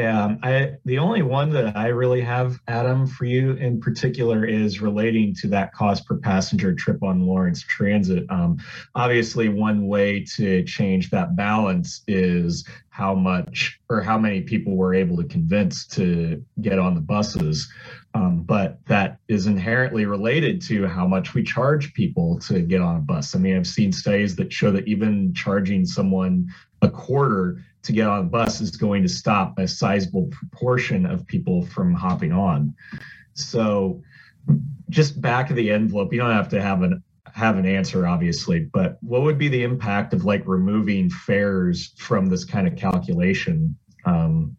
[0.05, 4.81] Um, I the only one that I really have, Adam, for you in particular is
[4.81, 8.25] relating to that cost per passenger trip on Lawrence Transit.
[8.29, 8.57] Um,
[8.95, 14.95] obviously, one way to change that balance is how much or how many people we're
[14.95, 17.71] able to convince to get on the buses.
[18.15, 22.95] Um, but that is inherently related to how much we charge people to get on
[22.95, 23.35] a bus.
[23.35, 26.47] I mean, I've seen studies that show that even charging someone
[26.81, 31.25] a quarter to get on a bus is going to stop a sizable proportion of
[31.25, 32.75] people from hopping on.
[33.33, 34.01] So
[34.89, 38.61] just back of the envelope, you don't have to have an have an answer obviously,
[38.73, 43.77] but what would be the impact of like removing fares from this kind of calculation?
[44.05, 44.57] Um,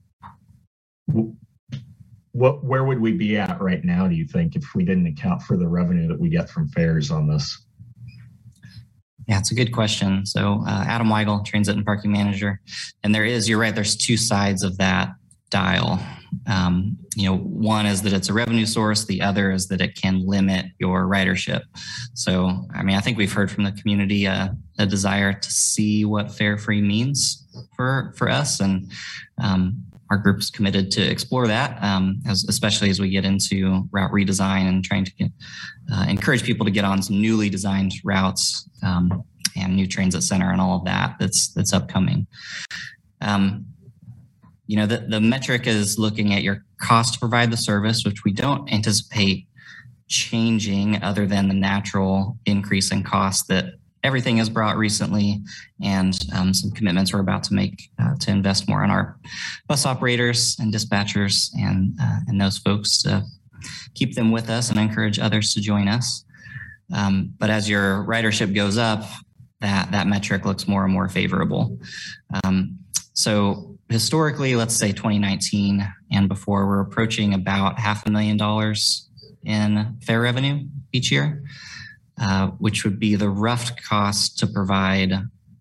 [2.33, 5.43] what where would we be at right now do you think if we didn't account
[5.43, 7.67] for the revenue that we get from fares on this?
[9.29, 10.25] Yeah, it's a good question.
[10.25, 12.61] So, uh, Adam Weigel, Transit and Parking Manager,
[13.05, 15.11] and there is, you're right, there's two sides of that
[15.51, 16.01] dial.
[16.47, 19.95] Um, you know, one is that it's a revenue source, the other is that it
[19.95, 21.63] can limit your ridership.
[22.15, 26.05] So, I mean, I think we've heard from the community uh, a desire to see
[26.05, 28.91] what fare free means for for us, and
[29.43, 34.11] um, our group's committed to explore that, um, as, especially as we get into route
[34.11, 35.31] redesign and trying to get,
[35.93, 39.23] uh, encourage people to get on some newly designed routes um,
[39.57, 42.27] and new transit center and all of that that's that's upcoming.
[43.21, 43.67] Um,
[44.67, 48.25] you know, the, the metric is looking at your cost to provide the service, which
[48.25, 49.47] we don't anticipate
[50.09, 55.43] changing other than the natural increase in cost that everything is brought recently
[55.83, 59.19] and um, some commitments we're about to make uh, to invest more in our
[59.67, 63.25] bus operators and dispatchers and, uh, and those folks to
[63.95, 66.25] keep them with us and encourage others to join us.
[66.95, 69.05] Um, but as your ridership goes up,
[69.61, 71.79] that, that metric looks more and more favorable.
[72.45, 72.79] Um,
[73.13, 79.09] so historically, let's say 2019 and before, we're approaching about half a million dollars
[79.45, 81.43] in fare revenue each year.
[82.21, 85.13] Uh, which would be the rough cost to provide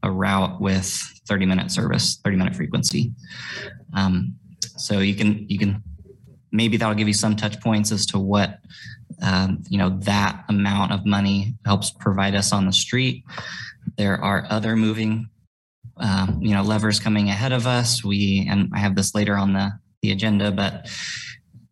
[0.02, 0.88] a route with
[1.28, 3.14] 30 minute service, 30 minute frequency.
[3.94, 4.36] Um,
[4.76, 5.84] so you can you can
[6.52, 8.60] maybe that'll give you some touch points as to what
[9.22, 13.24] um, you know that amount of money helps provide us on the street.
[13.98, 15.30] There are other moving
[15.98, 18.04] um, you know levers coming ahead of us.
[18.04, 20.90] We and I have this later on the the agenda, but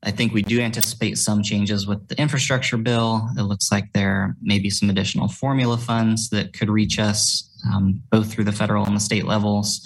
[0.06, 3.28] I think we do anticipate some changes with the infrastructure bill.
[3.38, 8.02] It looks like there may be some additional formula funds that could reach us um,
[8.12, 9.82] both through the federal and the state levels.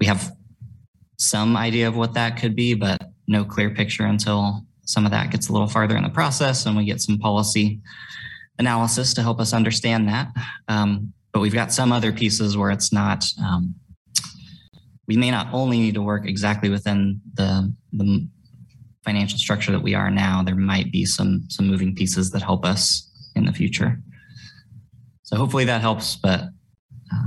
[0.00, 0.32] We have
[1.18, 5.30] some idea of what that could be, but no clear picture until some of that
[5.30, 7.80] gets a little farther in the process and we get some policy
[8.58, 10.32] analysis to help us understand that.
[10.66, 13.24] Um, but we've got some other pieces where it's not.
[13.40, 13.76] Um,
[15.06, 18.28] we may not only need to work exactly within the, the
[19.04, 22.64] financial structure that we are now, there might be some some moving pieces that help
[22.64, 23.98] us in the future.
[25.22, 27.26] So hopefully that helps, but uh,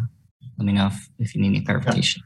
[0.58, 2.22] let me know if, if you need any clarification.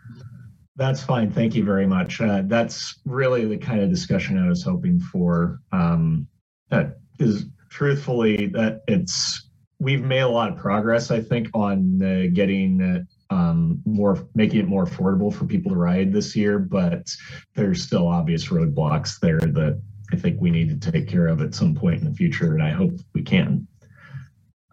[0.76, 1.32] That's fine.
[1.32, 2.22] Thank you very much.
[2.22, 5.60] Uh, that's really the kind of discussion I was hoping for.
[5.72, 6.28] Um,
[6.70, 12.28] that is truthfully that it's we've made a lot of progress, I think, on uh,
[12.34, 12.82] getting
[13.30, 17.10] um, more making it more affordable for people to ride this year, but
[17.56, 19.82] there's still obvious roadblocks there that
[20.14, 22.64] I think we need to take care of at some point in the future, and
[22.64, 23.68] I hope we can.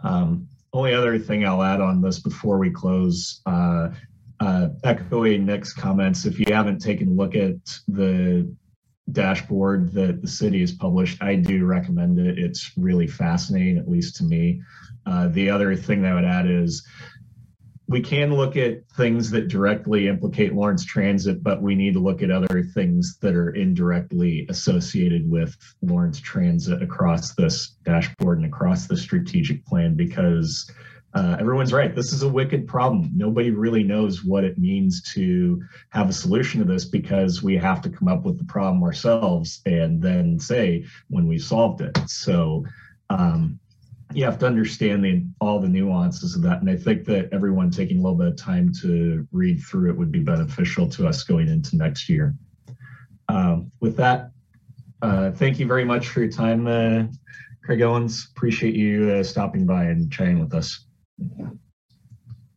[0.02, 3.90] Um, only other thing I'll add on this before we close, uh,
[4.40, 7.56] uh, echoing Nick's comments, if you haven't taken a look at
[7.88, 8.52] the
[9.12, 12.38] dashboard that the city has published, I do recommend it.
[12.38, 14.62] It's really fascinating, at least to me.
[15.06, 16.86] Uh, the other thing that I would add is
[17.94, 22.24] we can look at things that directly implicate Lawrence Transit, but we need to look
[22.24, 28.88] at other things that are indirectly associated with Lawrence Transit across this dashboard and across
[28.88, 30.68] the strategic plan because
[31.14, 31.94] uh, everyone's right.
[31.94, 33.12] This is a wicked problem.
[33.14, 37.80] Nobody really knows what it means to have a solution to this because we have
[37.82, 41.96] to come up with the problem ourselves and then say when we solved it.
[42.08, 42.64] So,
[43.08, 43.60] um,
[44.14, 46.60] you have to understand the, all the nuances of that.
[46.60, 49.96] And I think that everyone taking a little bit of time to read through it
[49.96, 52.34] would be beneficial to us going into next year.
[53.28, 54.30] Um, with that,
[55.02, 57.04] uh, thank you very much for your time, uh,
[57.64, 58.28] Craig Owens.
[58.36, 60.86] Appreciate you uh, stopping by and chatting with us.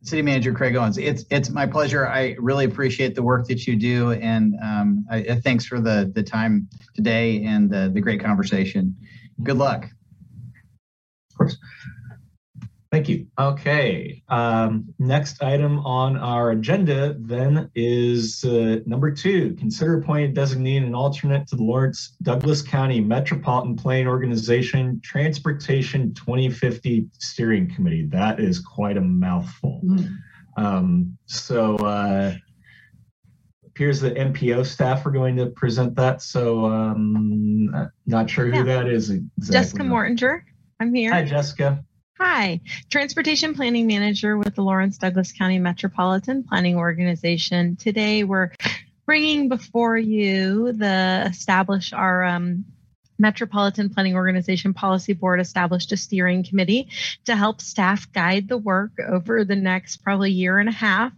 [0.02, 2.06] City Manager Craig Owens, it's it's my pleasure.
[2.06, 6.22] I really appreciate the work that you do, and um, I, thanks for the the
[6.22, 8.96] time today and the, the great conversation.
[9.42, 9.88] Good luck
[11.38, 11.56] course.
[12.90, 13.26] Thank you.
[13.38, 14.22] Okay.
[14.28, 20.94] Um, next item on our agenda then is uh, number two, consider appointing designating an
[20.94, 28.06] alternate to the Lawrence Douglas County Metropolitan Planning Organization Transportation 2050 Steering Committee.
[28.06, 29.82] That is quite a mouthful.
[30.56, 32.34] Um, so uh,
[33.66, 36.22] appears that MPO staff are going to present that.
[36.22, 38.62] So um, not sure who Yeah.
[38.62, 39.52] that is exactly.
[39.52, 40.40] Jessica Mortinger.
[40.80, 41.12] I'm here.
[41.12, 41.84] Hi, Jessica.
[42.18, 47.76] Hi, Transportation Planning Manager with the Lawrence Douglas County Metropolitan Planning Organization.
[47.76, 48.52] Today, we're
[49.04, 52.64] bringing before you the establish our um,
[53.18, 56.88] Metropolitan Planning Organization Policy Board established a steering committee
[57.24, 61.12] to help staff guide the work over the next probably year and a half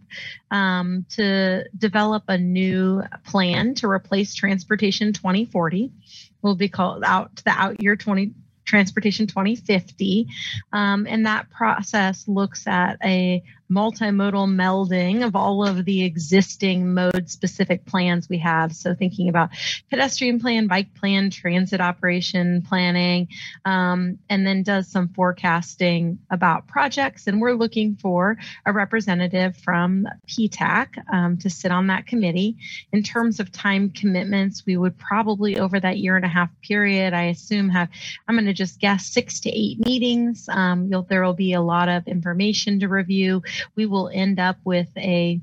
[0.51, 5.92] um, to develop a new plan to replace Transportation 2040.
[6.40, 8.33] Will be called out to the out year 20
[8.64, 10.27] Transportation 2050.
[10.73, 17.30] Um, and that process looks at a multimodal melding of all of the existing mode
[17.30, 18.74] specific plans we have.
[18.74, 19.50] So, thinking about
[19.90, 23.28] pedestrian plan, bike plan, transit operation planning,
[23.64, 27.26] um, and then does some forecasting about projects.
[27.26, 32.56] And we're looking for a representative from PTAC um, to sit on that committee.
[32.92, 37.14] In terms of time commitments, we would probably, over that year and a half period,
[37.14, 37.88] I assume, have
[38.26, 40.48] I'm going to just guess six to eight meetings.
[40.48, 43.42] Um, there will be a lot of information to review.
[43.77, 45.40] We will end up with a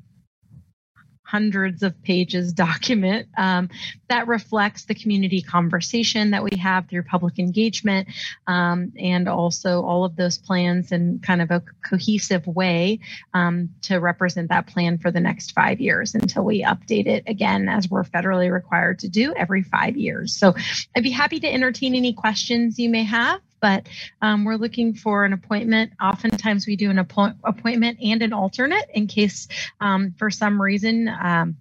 [1.28, 3.70] hundreds of pages document um,
[4.10, 8.08] that reflects the community conversation that we have through public engagement
[8.48, 13.00] um, and also all of those plans in kind of a cohesive way
[13.34, 17.68] um, to represent that plan for the next five years until we update it again
[17.68, 20.34] as we're federally required to do every five years.
[20.40, 20.56] So
[20.96, 23.42] I'd be happy to entertain any questions you may have.
[23.60, 23.88] But
[24.22, 25.92] um, we're looking for an appointment.
[26.02, 29.48] Oftentimes, we do an appoint- appointment and an alternate in case,
[29.82, 31.58] um, for some reason, um,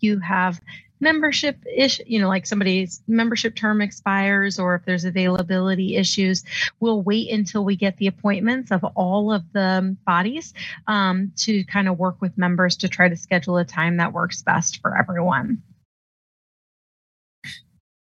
[0.00, 0.60] you have
[1.00, 6.44] membership ish you know like somebody's membership term expires or if there's availability issues
[6.80, 10.54] we'll wait until we get the appointments of all of the bodies
[10.86, 14.42] um, to kind of work with members to try to schedule a time that works
[14.42, 15.62] best for everyone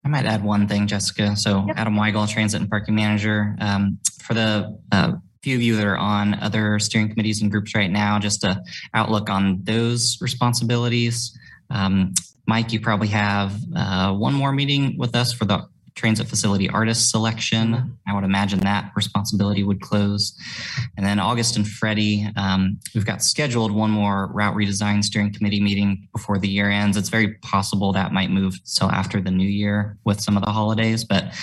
[0.05, 1.35] I might add one thing, Jessica.
[1.35, 1.77] So Yep.
[1.77, 3.55] Adam Weigel, Transit and Parking Manager.
[3.59, 7.73] Um, for the uh, few of you that are on other steering committees and groups
[7.75, 8.61] right now, just a
[8.93, 11.37] outlook on those responsibilities.
[11.71, 12.13] Um,
[12.47, 17.09] Mike, you probably have uh, one more meeting with us for the transit facility artist
[17.09, 17.97] selection.
[18.07, 20.37] I would imagine that responsibility would close.
[20.97, 25.61] And then August and Freddie, um, we've got scheduled one more route redesign steering committee
[25.61, 26.97] meeting before the year ends.
[26.97, 30.51] It's very possible that might move till after the new year with some of the
[30.51, 31.33] holidays, but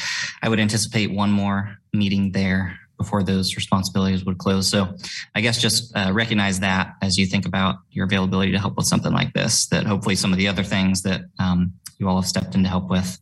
[0.42, 4.68] I would anticipate one more meeting there before those responsibilities would close.
[4.68, 4.94] So
[5.34, 8.86] I guess just uh, recognize that as you think about your availability to help with
[8.86, 12.28] something like this, that hopefully some of the other things that um, you all have
[12.28, 13.18] stepped in to help with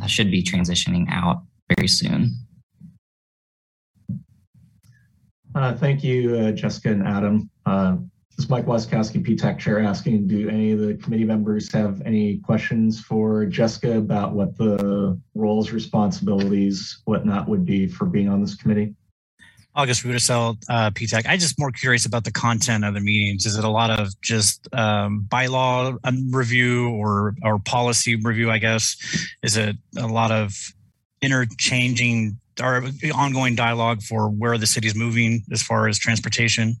[0.00, 1.42] uh, should be transitioning out
[1.74, 2.30] very soon.
[5.54, 7.50] Uh, thank you, uh, Jessica and Adam.
[7.66, 7.96] Uh,
[8.30, 12.38] this is Mike Wazakowski, PTAC Chair, asking, do any of the committee members have any
[12.38, 18.54] questions for Jessica about what the roles, responsibilities, whatnot would be for being on this
[18.54, 18.94] committee?
[19.74, 21.24] August Rudisell, uh, PTAC.
[21.26, 23.46] I'm just more curious about the content of the meetings.
[23.46, 28.50] Is it a lot of just um, bylaw um, review or or policy review?
[28.50, 28.96] I guess.
[29.42, 30.54] Is it a lot of
[31.22, 36.76] interchanging or ongoing dialogue for where the city's moving as far as transportation?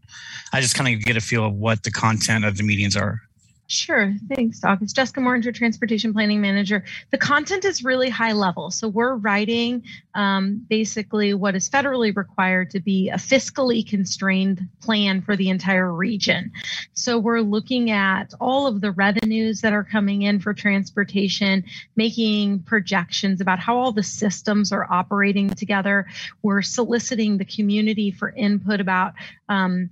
[0.52, 3.20] I just kind of get a feel of what the content of the meetings are.
[3.68, 4.14] Sure.
[4.28, 4.94] Thanks, August.
[4.94, 6.84] Jessica Morringer, Transportation Planning Manager.
[7.10, 8.70] The content is really high level.
[8.70, 15.22] So we're writing um, basically what is federally required to be a fiscally constrained plan
[15.22, 16.52] for the entire region.
[16.92, 21.64] So we're looking at all of the revenues that are coming in for transportation,
[21.96, 26.06] making projections about how all the systems are operating together.
[26.42, 29.14] We're soliciting the community for input about
[29.48, 29.88] um,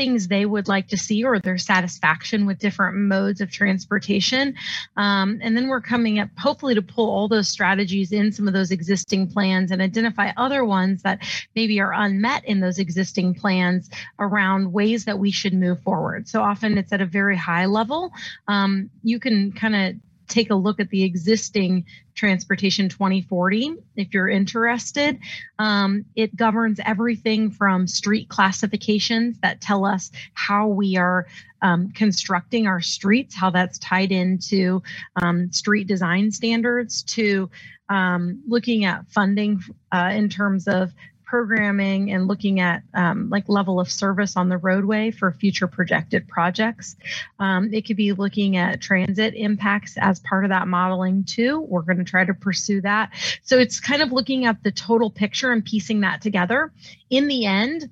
[0.00, 4.54] things they would like to see or their satisfaction with different modes of transportation.
[4.96, 8.54] Um, and then we're coming up, hopefully, to pull all those strategies in some of
[8.54, 11.18] those existing plans and identify other ones that
[11.54, 16.26] maybe are unmet in those existing plans around ways that we should move forward.
[16.26, 18.10] So often it's at a very high level.
[18.48, 19.96] Um, you can kind of
[20.30, 25.18] take a look at the existing transportation 2040 if you're interested.
[25.58, 31.26] Um, it governs everything from street classifications that tell us how we are
[31.62, 34.82] um, constructing our streets how that's tied into
[35.20, 37.50] um, street design standards to
[37.90, 39.60] um, looking at funding
[39.92, 40.92] uh, in terms of
[41.30, 46.26] programming and looking at um, like level of service on the roadway for future projected
[46.26, 46.96] projects.
[47.38, 51.60] Um, it could be looking at transit impacts as part of that modeling too.
[51.60, 53.12] We're going to try to pursue that.
[53.44, 56.72] So it's kind of looking at the total picture and piecing that together.
[57.10, 57.88] In the end,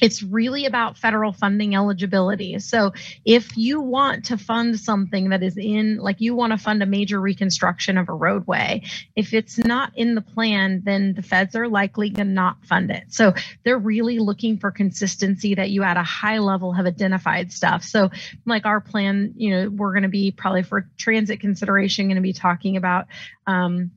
[0.00, 2.58] it's really about federal funding eligibility.
[2.58, 2.92] So
[3.24, 6.86] if you want to fund something that is in, like you want to fund a
[6.86, 8.82] major reconstruction of a roadway,
[9.14, 13.04] if it's not in the plan, then the feds are likely to not fund it.
[13.08, 13.34] So
[13.64, 17.84] they're really looking for consistency that you at a high level have identified stuff.
[17.84, 18.10] So
[18.46, 22.22] like our plan, you know, we're going to be probably for transit consideration going to
[22.22, 23.06] be talking about
[23.46, 23.90] um,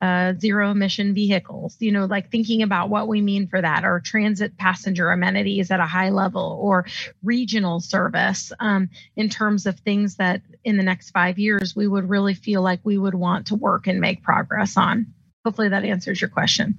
[0.00, 4.00] uh, zero emission vehicles, you know, like thinking about what we mean for that, or
[4.00, 6.86] transit passenger amenities at a high level, or
[7.22, 12.08] regional service um, in terms of things that in the next five years we would
[12.08, 15.06] really feel like we would want to work and make progress on.
[15.44, 16.78] Hopefully that answers your question.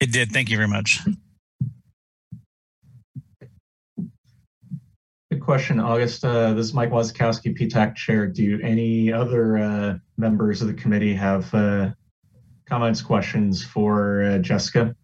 [0.00, 0.30] It did.
[0.30, 1.00] Thank you very much.
[5.38, 6.24] Good question, August.
[6.24, 8.26] Uh, this is Mike Wazakowski, PTAC Chair.
[8.26, 11.90] Do any other uh, members of the committee have uh,
[12.66, 14.96] comments, questions for uh, Jessica?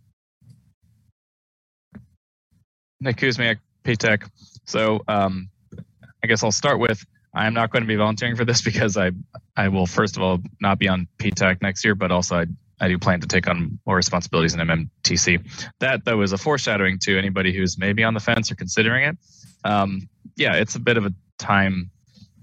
[3.01, 4.28] Nick Kuzmiak, PTAC.
[4.66, 5.51] So um,
[6.20, 8.97] I guess I'll start with I am not going to be volunteering for this because
[8.97, 9.12] I
[9.57, 12.47] I will first of all not be on PTAC next year, but also I
[12.80, 15.68] I do plan to take on more responsibilities in MMTC.
[15.78, 19.16] That though is a foreshadowing to anybody who's maybe on the fence or considering it.
[19.62, 21.91] Um, yeah, it's a bit of a time,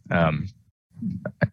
[0.09, 0.47] um,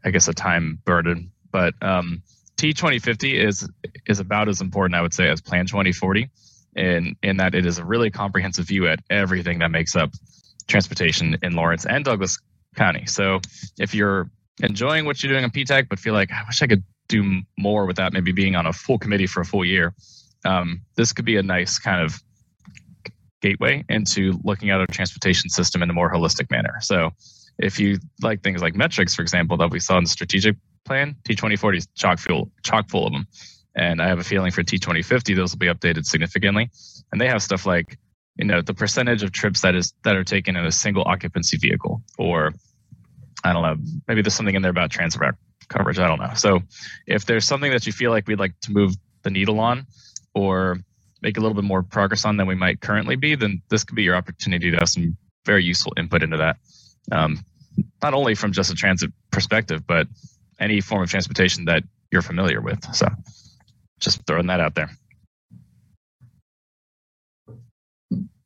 [0.05, 1.33] I guess, a time burden.
[1.51, 2.23] But um,
[2.57, 3.69] T twenty fifty is
[4.07, 6.31] is about as important, I would say, as Plan twenty forty,
[6.77, 10.11] in in that it is a really comprehensive view at everything that makes up
[10.67, 12.39] transportation in Lawrence and Douglas
[12.77, 13.07] County.
[13.07, 13.41] So
[13.79, 14.31] if you're
[14.61, 17.87] enjoying what you're doing on PTAC, but feel like I wish I could do more
[17.87, 19.95] with that, maybe being on a full committee for a full year,
[20.45, 22.23] um, this could be a nice kind of
[23.41, 26.75] gateway into looking at our transportation system in a more holistic manner.
[26.81, 27.11] So
[27.59, 31.17] if you like things like metrics, for example, that we saw in the strategic plan,
[31.29, 33.27] T2040 is chock full, chock full of them.
[33.75, 36.71] And I have a feeling for T2050, those will be updated significantly.
[37.13, 37.99] And they have stuff like,
[38.37, 41.57] you know, the percentage of trips that is that are taken in a single occupancy
[41.57, 42.53] vehicle, or
[43.45, 43.77] I don't know,
[44.07, 45.21] maybe there's something in there about transit
[45.69, 45.99] coverage.
[45.99, 46.33] I don't know.
[46.35, 46.61] So
[47.07, 49.87] if there's something that you feel like we'd like to move the needle on,
[50.35, 50.79] or
[51.21, 53.97] make a little bit more progress on than we might currently be, then this could
[53.97, 56.57] be your opportunity to have some very useful input into that.
[57.11, 57.45] Um,
[58.03, 60.07] not only from just a transit perspective, but
[60.59, 62.83] any form of transportation that you're familiar with.
[62.95, 63.09] So
[64.01, 64.91] just throwing that out there.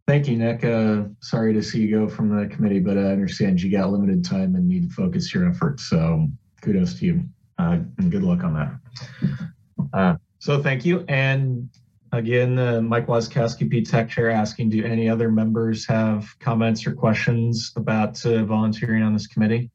[0.09, 0.65] Thank you, Nick.
[0.65, 4.25] Uh, sorry to see you go from the committee, but I understand you got limited
[4.25, 5.89] time and need to focus your efforts.
[5.89, 6.29] So
[6.61, 7.25] kudos to you
[7.59, 9.39] uh, and good luck on that.
[9.93, 11.05] Uh, so thank you.
[11.09, 11.69] And
[12.15, 17.73] Again, uh, Mike Wazakowski, PTAC Chair, asking, do any other members have comments or questions
[17.75, 19.71] about uh, volunteering on this committee?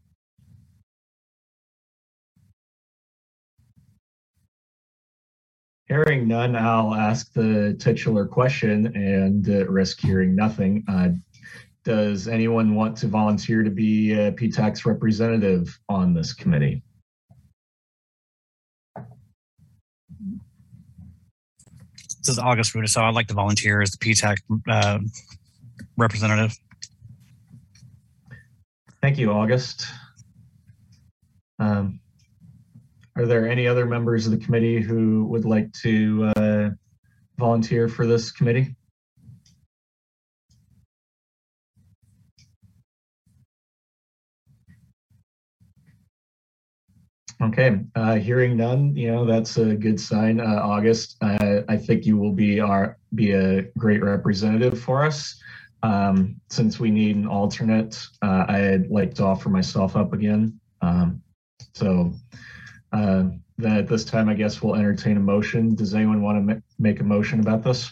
[5.87, 10.83] Hearing none, I'll ask the titular question and uh, risk hearing nothing.
[10.87, 11.09] Uh,
[11.83, 16.83] does anyone want to volunteer to be a PTAC's representative on this committee?
[22.27, 24.99] This is August Ruda, so I'd like to volunteer as the PTAC uh,
[25.95, 26.53] representative.
[29.01, 29.85] Thank you, August.
[31.57, 32.01] Um,
[33.15, 36.69] are there any other members of the committee who would like to uh,
[37.37, 38.75] volunteer for this committee?
[47.39, 50.39] Okay, uh, hearing none, you know that's a good sign.
[50.39, 55.39] Uh, August, uh, I think you will be our be a great representative for us.
[55.83, 60.59] Um, since we need an alternate, uh, I'd like to offer myself up again.
[60.81, 61.21] Um,
[61.75, 62.11] so
[62.91, 63.25] uh,
[63.57, 65.75] then at this time, I guess we'll entertain a motion.
[65.75, 67.91] Does anyone want to ma make a motion about this?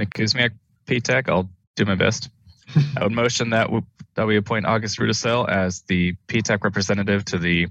[0.00, 0.50] Nick Kuzmiak,
[0.86, 2.30] PTAC, I'll do my best.
[2.96, 3.82] I would motion that we,
[4.14, 7.68] that we appoint August Rudisell as the PTAC representative to the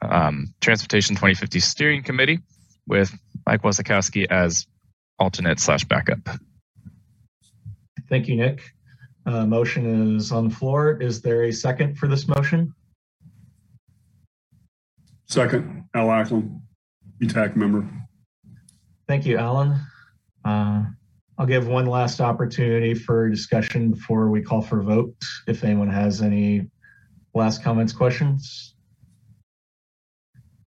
[0.00, 2.40] um, Transportation 2050 Steering Committee
[2.86, 3.16] with
[3.46, 4.66] Mike Wazakowski as
[5.18, 6.18] alternate slash backup.
[8.08, 8.62] Thank you, Nick.
[9.24, 11.00] Uh, motion is on the floor.
[11.00, 12.74] Is there a second for this motion?
[15.26, 16.60] Second, Al Ackland,
[17.20, 17.88] PTAC member.
[19.08, 19.80] Thank you, Alan.
[20.44, 20.84] Uh,
[21.38, 25.14] I'll give one last opportunity for discussion before we call for a vote.
[25.46, 26.68] If anyone has any
[27.34, 28.71] last comments, questions.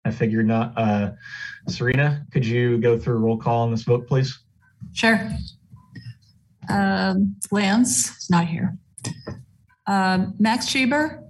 [0.06, 0.74] I figured not.
[0.78, 1.12] Uh,
[1.68, 4.40] Serena, could you go through a roll call on this vote, please?
[4.94, 5.30] Sure.
[6.70, 8.78] Um, Lance is not here.
[9.88, 11.24] Um, Max Schieber,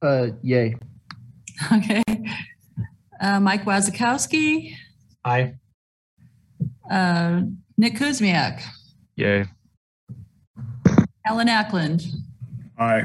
[0.00, 0.74] Uh, yay.
[1.72, 2.02] okay.
[3.20, 4.74] Uh, Mike Wazakowski,
[5.24, 5.54] Aye.
[6.90, 7.42] uh,
[7.78, 8.62] Nick Kuzmiak,
[9.16, 9.44] Yay.
[11.26, 12.04] Alan Ackland,
[12.78, 13.04] Aye.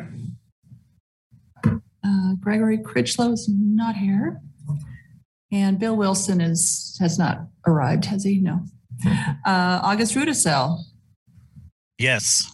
[2.08, 4.40] Uh, Gregory Critchlow is not here.
[5.52, 8.40] And Bill Wilson is, has not arrived, has he?
[8.40, 8.62] No.
[9.06, 10.80] Uh, August Rudisell
[11.98, 12.54] Yes.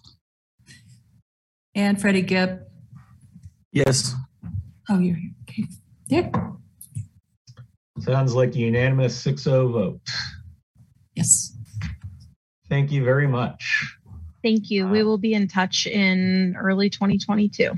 [1.73, 2.59] and Freddie Gibb.
[3.71, 4.13] Yes.
[4.89, 5.31] Oh, you're here.
[5.49, 5.63] Okay.
[6.09, 6.35] Yep.
[7.99, 10.01] Sounds like a unanimous 6-0 vote.
[11.15, 11.55] Yes.
[12.69, 13.97] Thank you very much.
[14.43, 14.87] Thank you.
[14.87, 17.71] We will be in touch in early 2022.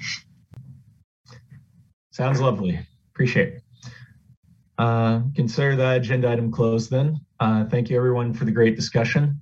[2.16, 2.80] Sounds lovely.
[3.14, 3.64] Appreciate it.
[4.78, 7.20] Uh, consider that agenda item closed then.
[7.42, 9.42] Uh, thank you everyone for the great discussion.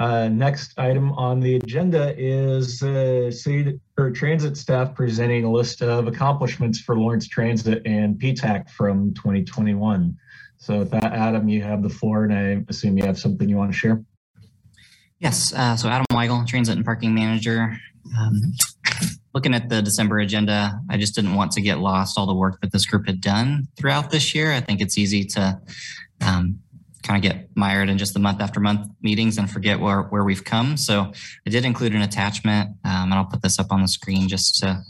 [0.00, 5.82] Uh, next item on the agenda is uh, city or transit staff presenting a list
[5.82, 10.12] of accomplishments for Lawrence Transit and PTAC from 2021.
[10.56, 13.56] So with that, Adam, you have the floor and I assume you have something you
[13.56, 14.02] want to share.
[15.20, 17.78] Yes, uh, so Adam Weigel, Transit and Parking Manager.
[18.18, 18.40] Um,
[19.34, 22.60] looking at the December agenda, I just didn't want to get lost all the work
[22.60, 24.52] that this group had done throughout this year.
[24.52, 25.60] I think it's easy to
[26.20, 26.58] um,
[27.02, 30.24] kind of get mired in just the month after month meetings and forget where, where
[30.24, 30.76] we've come.
[30.76, 31.12] So
[31.46, 34.58] I did include an attachment, um, and I'll put this up on the screen just
[34.60, 34.82] to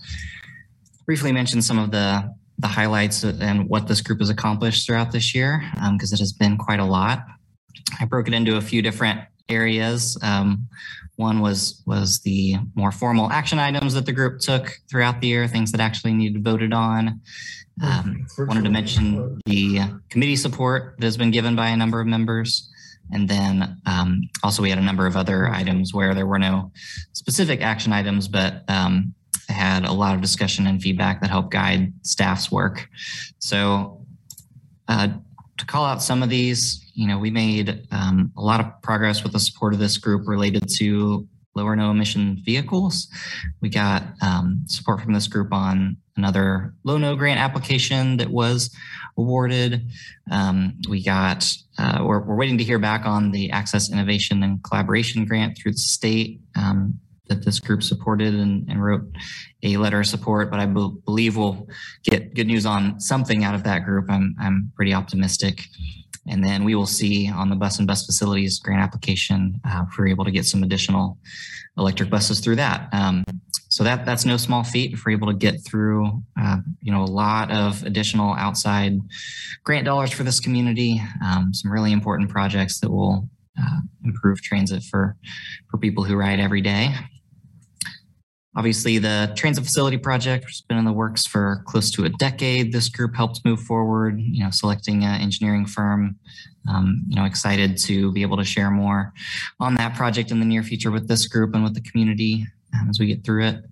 [1.06, 5.34] briefly mention some of the the highlights and what this group has accomplished throughout this
[5.34, 7.24] year, because it has been quite a lot.
[7.98, 10.18] I broke it into a few different areas.
[10.22, 10.68] Um,
[11.20, 15.46] one was was the more formal action items that the group took throughout the year,
[15.46, 17.20] things that actually needed voted on.
[17.82, 22.06] Um, wanted to mention the committee support that has been given by a number of
[22.06, 22.68] members.
[23.12, 26.72] And then um, also we had a number of other items where there were no
[27.12, 29.14] specific action items, but um,
[29.48, 32.86] had a lot of discussion and feedback that helped guide staff's work.
[33.38, 34.04] So
[34.88, 35.08] uh,
[35.60, 39.22] to call out some of these, you know, we made um, a lot of progress
[39.22, 43.08] with the support of this group related to low or no emission vehicles.
[43.60, 48.74] We got um, support from this group on another low no grant application that was
[49.18, 49.86] awarded.
[50.30, 51.46] Um, we got,
[51.78, 55.72] uh, we're, we're, waiting to hear back on the Access Innovation and Collaboration Grant through
[55.72, 56.98] the state um,
[57.30, 59.02] that this group supported and, and, wrote
[59.62, 61.66] a letter of support, but I be- believe we'll
[62.02, 64.10] get good news on something out of that group.
[64.10, 65.62] I'm, I'm pretty optimistic.
[66.28, 69.98] And then we will see on the bus and bus facilities grant application uh, if
[69.98, 71.16] we're able to get some additional
[71.78, 72.88] electric buses through that.
[72.92, 73.24] Um,
[73.68, 77.02] so that that's no small feat if we're able to get through, uh, you know,
[77.02, 78.98] a lot of additional outside
[79.64, 81.00] grant dollars for this community.
[81.24, 83.28] Um, some really important projects that will
[83.60, 85.16] uh, improve transit for
[85.70, 86.94] for people who ride every day.
[88.56, 92.72] Obviously, the transit facility project has been in the works for close to a decade.
[92.72, 96.16] This group helped move forward, you know, selecting an engineering firm.
[96.68, 99.14] Um, you know, excited to be able to share more
[99.60, 102.46] on that project in the near future with this group and with the community
[102.78, 103.64] um, as we get through it.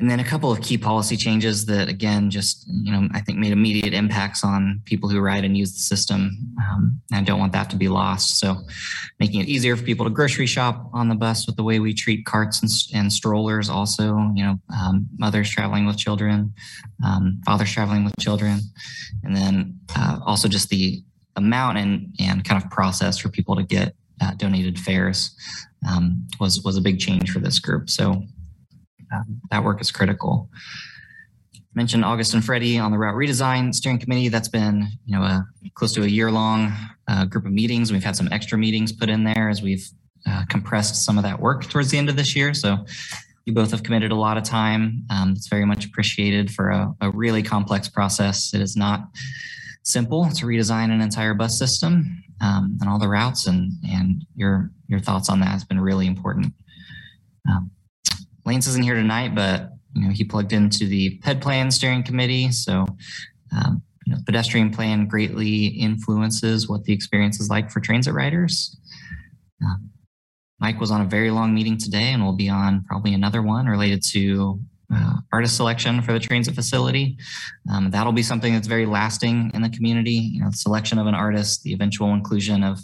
[0.00, 3.38] And then a couple of key policy changes that, again, just, you know, I think
[3.38, 6.38] made immediate impacts on people who ride and use the system.
[6.62, 8.38] Um, I don't want that to be lost.
[8.38, 8.58] So
[9.18, 11.94] making it easier for people to grocery shop on the bus with the way we
[11.94, 16.54] treat carts and, and strollers also, you know, um, mothers traveling with children,
[17.04, 18.60] um, fathers traveling with children.
[19.24, 21.02] And then uh, also just the
[21.34, 25.34] amount and, and kind of process for people to get uh, donated fares
[25.88, 27.90] um, was, was a big change for this group.
[27.90, 28.22] So
[29.12, 30.48] um, that work is critical.
[31.54, 34.28] I Mentioned August and Freddie on the route redesign steering committee.
[34.28, 36.72] That's been you know a close to a year long
[37.06, 37.92] uh, group of meetings.
[37.92, 39.88] We've had some extra meetings put in there as we've
[40.26, 42.52] uh, compressed some of that work towards the end of this year.
[42.54, 42.84] So
[43.44, 45.04] you both have committed a lot of time.
[45.10, 48.52] Um, it's very much appreciated for a, a really complex process.
[48.52, 49.08] It is not
[49.84, 54.70] simple to redesign an entire bus system um, and all the routes and and your
[54.86, 56.52] your thoughts on that has been really important.
[57.48, 57.70] Um,
[58.48, 62.50] Lance isn't here tonight, but you know he plugged into the PED plan steering committee,
[62.50, 62.86] so
[63.52, 68.74] um, you know, pedestrian plan greatly influences what the experience is like for transit riders.
[69.62, 69.90] Um,
[70.60, 73.66] Mike was on a very long meeting today, and we'll be on probably another one
[73.66, 74.58] related to
[74.94, 77.18] uh, artist selection for the transit facility.
[77.70, 80.12] Um, that'll be something that's very lasting in the community.
[80.12, 82.80] You know, the selection of an artist, the eventual inclusion of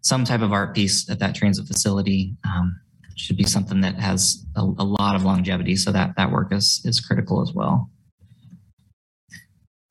[0.00, 2.34] some type of art piece at that transit facility.
[2.46, 2.80] Um,
[3.16, 5.76] should be something that has a, a, lot of longevity.
[5.76, 7.90] So that that work is is critical as well.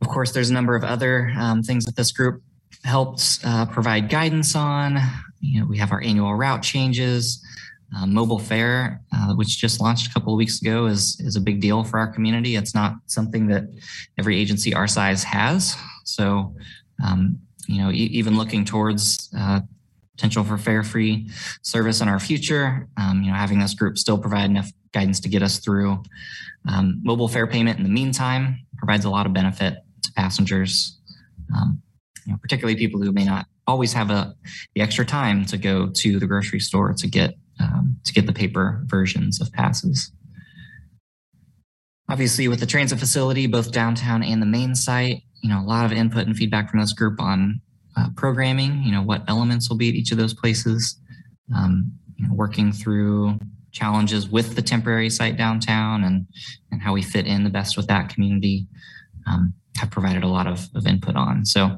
[0.01, 2.41] Of course, there's a number of other um, things that this group
[2.83, 4.99] helps uh, provide guidance on.
[5.39, 7.43] You know, we have our annual route changes.
[7.95, 11.41] Uh, mobile fare, uh, which just launched a couple of weeks ago, is is a
[11.41, 12.55] big deal for our community.
[12.55, 13.65] It's not something that
[14.17, 15.75] every agency our size has.
[16.03, 16.55] So,
[17.05, 19.59] um, you know, e- even looking towards uh,
[20.15, 21.29] potential for fare-free
[21.61, 25.29] service in our future, um, you know, having this group still provide enough guidance to
[25.29, 26.01] get us through.
[26.67, 30.99] Um, mobile fare payment in the meantime provides a lot of benefit to passengers,
[31.55, 31.81] um,
[32.25, 34.35] you know, particularly people who may not always have a,
[34.75, 38.33] the extra time to go to the grocery store to get um, to get the
[38.33, 40.11] paper versions of passes.
[42.09, 45.85] Obviously, with the transit facility, both downtown and the main site, you know, a lot
[45.85, 47.61] of input and feedback from this group on
[47.97, 48.83] uh, programming.
[48.83, 50.99] You know, what elements will be at each of those places.
[51.55, 53.39] Um, you know, working through
[53.71, 56.27] challenges with the temporary site downtown and
[56.71, 58.67] and how we fit in the best with that community.
[59.25, 61.45] Um, have provided a lot of, of input on.
[61.45, 61.77] So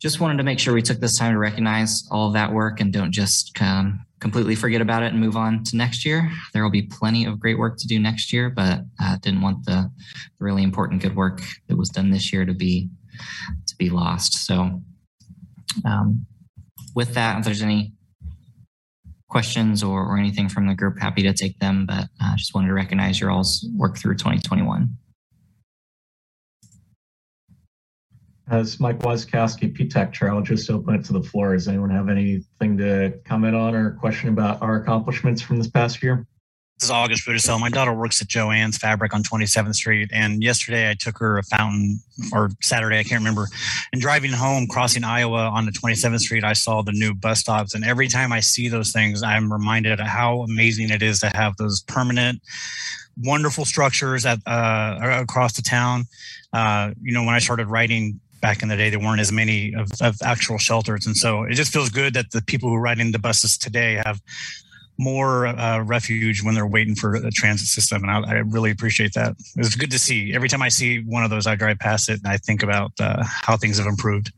[0.00, 2.80] just wanted to make sure we took this time to recognize all of that work
[2.80, 6.30] and don't just um, completely forget about it and move on to next year.
[6.52, 9.64] There will be plenty of great work to do next year, but uh, didn't want
[9.64, 9.90] the,
[10.38, 12.88] the really important good work that was done this year to be
[13.66, 14.46] to be lost.
[14.46, 14.82] So
[15.84, 16.26] um,
[16.94, 17.92] with that, if there's any
[19.28, 22.68] questions or, or anything from the group, happy to take them, but uh, just wanted
[22.68, 24.88] to recognize your all's work through 2021.
[28.50, 31.54] As Mike Wazakowski, PTAC Chair, I'll just open it to the floor.
[31.54, 36.02] Does anyone have anything to comment on or question about our accomplishments from this past
[36.02, 36.26] year?
[36.82, 37.60] This is August Rudisell.
[37.60, 41.44] My daughter works at Joanne's Fabric on 27th Street, and yesterday I took her a
[41.44, 42.00] fountain,
[42.32, 43.46] or Saturday I can't remember.
[43.92, 47.74] And driving home, crossing Iowa on the 27th Street, I saw the new bus stops,
[47.74, 51.30] and every time I see those things, I'm reminded of how amazing it is to
[51.36, 52.42] have those permanent,
[53.16, 56.06] wonderful structures at uh, across the town.
[56.52, 59.72] Uh, you know, when I started writing back in the day, there weren't as many
[59.74, 61.06] of, of actual shelters.
[61.06, 64.02] And so it just feels good that the people who ride in the buses today
[64.04, 64.20] have
[64.98, 68.02] more uh, refuge when they're waiting for a transit system.
[68.04, 69.34] And I, I, really appreciate that.
[69.56, 70.34] It's good to see.
[70.34, 72.92] Every time I see one of those, I drive past it and I think about
[73.00, 74.32] uh, how things have improved.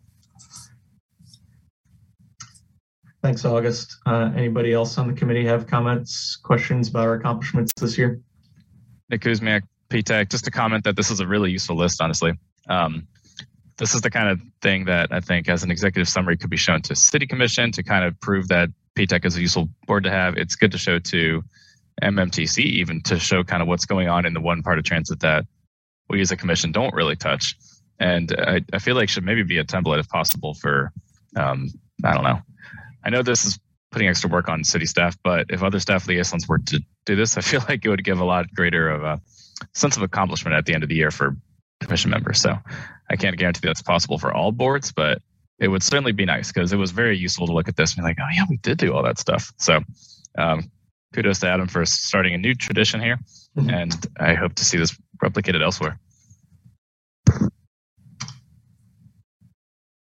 [3.23, 3.97] Thanks, August.
[4.05, 8.21] Uh, anybody else on the committee have comments, questions about our accomplishments this year?
[9.09, 12.35] Nick Kuzmiak, PTAC, just to comment that this is a really useful list, honestly.
[12.69, 13.07] Um,
[13.79, 16.57] this is the kind of thing that I think, as an executive summary, could be
[16.57, 20.11] shown to City Commission to kind of prove that PTAC is a useful board to
[20.11, 20.37] have.
[20.37, 21.43] It's good to show to
[22.03, 25.21] MMTC, even to show kind of what's going on in the one part of transit
[25.21, 25.47] that
[26.09, 27.57] we as a commission don't really touch.
[27.99, 30.93] And I, I feel like should maybe be a template if possible for,
[31.37, 31.69] um,
[32.05, 32.41] I don't know.
[33.05, 33.59] I know this is
[33.91, 37.37] putting extra work on city staff, but if other staff liaisons were to do this,
[37.37, 39.21] I feel like it would give a lot greater of a
[39.73, 41.37] sense of accomplishment at the end of the year for
[41.81, 42.41] commission members.
[42.41, 42.57] So
[43.11, 45.23] I can't guarantee that's possible for all boards, but
[45.59, 48.03] it would certainly be nice because it was very useful to look at this and
[48.03, 49.53] be like, oh yeah, we did do all that stuff.
[49.59, 49.81] So
[50.37, 50.71] um,
[51.13, 53.19] kudos to Adam for starting a new tradition here,
[53.57, 53.71] mm-hmm.
[53.71, 55.99] and I hope to see this replicated elsewhere.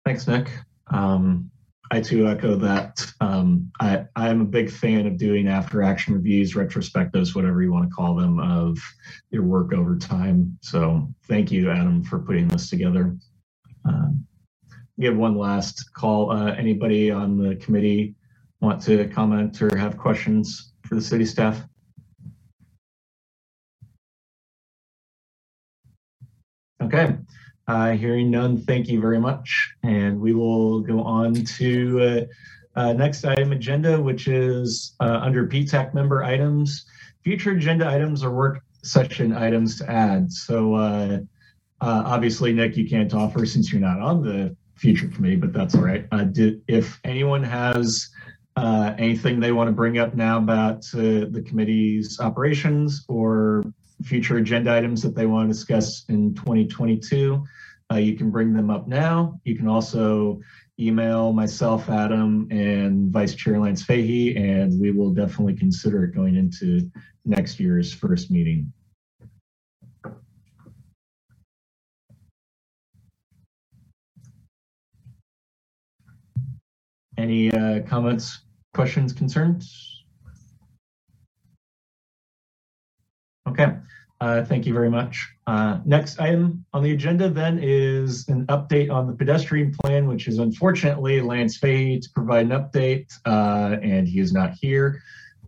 [0.05, 0.49] Thanks, Nick.
[0.87, 1.49] Um,
[1.91, 3.05] I too echo that.
[3.21, 7.87] Um, I, I'm a big fan of doing after action reviews, retrospectives, whatever you want
[7.87, 8.79] to call them, of
[9.29, 10.57] your work over time.
[10.61, 13.15] So thank you, Adam, for putting this together.
[13.85, 14.25] Um,
[14.99, 16.31] give one last call.
[16.31, 18.15] Uh, anybody on the committee
[18.61, 21.61] want to comment or have questions for the city staff?
[26.81, 27.17] Okay.
[27.67, 29.73] Uh, hearing none, thank you very much.
[29.83, 32.27] And we will go on to
[32.75, 36.85] uh, uh, next item agenda, which is uh, under PTAC member items.
[37.23, 40.29] Future agenda items or work session items to add.
[40.29, 41.19] So uh,
[41.79, 45.81] obviously, Nick, you can't offer since you're not on the future committee, but that's all
[45.81, 46.05] right.
[46.11, 48.09] Uh, did, if anyone has
[48.57, 53.63] uh, anything they want to bring up now about uh, the committee's operations or
[54.03, 57.41] future agenda items that they want to discuss in 2022,
[57.93, 59.39] uh, you can bring them up now.
[59.45, 60.41] You can also
[60.77, 66.35] email myself, Adam, and Vice Chair Lance Fahey, and we will definitely consider it going
[66.35, 66.91] into
[67.23, 68.69] next year's first meeting.
[77.17, 78.41] Any uh, comments,
[78.73, 80.03] questions, concerns?
[83.47, 83.75] Okay,
[84.19, 85.29] uh, thank you very much.
[85.45, 90.27] Uh, next item on the agenda then is an update on the pedestrian plan, which
[90.27, 95.01] is unfortunately Lance Fahey to provide an update, uh, and he is not here.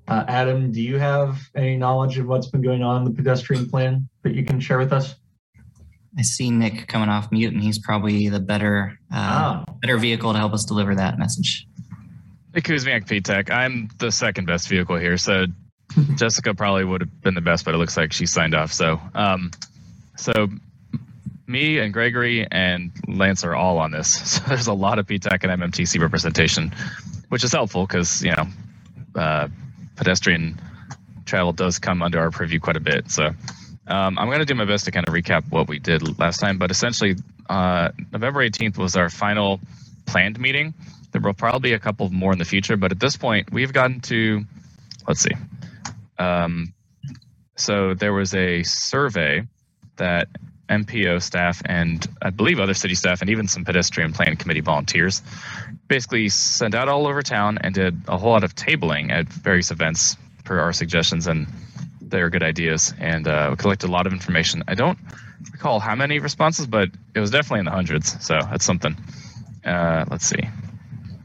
[0.07, 3.67] Uh, Adam, do you have any knowledge of what's been going on in the pedestrian
[3.67, 5.15] plan that you can share with us?
[6.17, 10.31] I see Nick coming off mute, and he's probably the better uh, Ah, better vehicle
[10.31, 11.67] to help us deliver that message.
[12.53, 13.49] Hey, Kuzmiak PTAC.
[13.49, 15.45] I'm the second best vehicle here, so
[16.15, 18.71] Jessica probably would have been the best, but it looks like she signed off.
[18.71, 19.51] So, um,
[20.15, 20.47] so
[21.47, 24.15] me and Gregory and Lance are all on this.
[24.35, 26.73] So there's a lot of PTAC and MMTC representation,
[27.29, 28.47] which is helpful because you know
[29.15, 29.47] uh,
[29.95, 30.59] pedestrian
[31.25, 33.11] travel does come under our purview quite a bit.
[33.11, 33.31] So
[33.87, 36.39] um, I'm going to do my best to kind of recap what we did last
[36.39, 37.15] time, but essentially,
[37.49, 39.59] uh, November 18th was our final
[40.05, 40.73] planned meeting.
[41.11, 43.71] There will probably be a couple more in the future, but at this point, we've
[43.71, 44.43] gotten to,
[45.07, 45.31] let's see.
[46.17, 46.73] Um,
[47.55, 49.43] so there was a survey
[49.97, 50.27] that
[50.69, 55.21] MPO staff and I believe other city staff and even some pedestrian plan committee volunteers
[55.87, 59.71] basically sent out all over town and did a whole lot of tabling at various
[59.71, 61.47] events per our suggestions and
[62.15, 64.63] they were good ideas and uh, we collected a lot of information.
[64.69, 64.97] I don't
[65.51, 68.25] recall how many responses, but it was definitely in the hundreds.
[68.25, 68.95] So that's something.
[69.65, 70.41] Uh, let's see.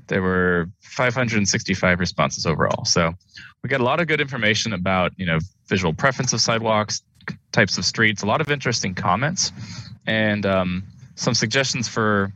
[0.08, 2.84] There were 565 responses overall.
[2.84, 3.14] So
[3.62, 5.38] we got a lot of good information about you know
[5.68, 7.02] visual preference of sidewalks,
[7.52, 9.52] types of streets, a lot of interesting comments,
[10.06, 10.82] and um,
[11.14, 12.32] some suggestions for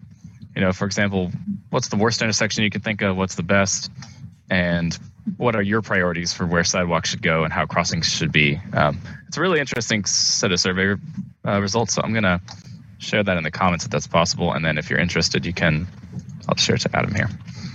[0.55, 1.33] you know for example,
[1.71, 3.17] what's the worst intersection you can think of?
[3.17, 3.91] What's the best?
[4.49, 4.97] And
[5.37, 8.61] what are your priorities for where sidewalks should go and how crossings should be?
[8.73, 10.95] Um, it's a really interesting set of survey
[11.47, 11.95] uh, results.
[11.95, 12.41] So I'm gonna
[12.99, 15.87] share that in the comments if that's possible, and then if you're interested, you can.
[16.49, 17.29] I'll share it to Adam here.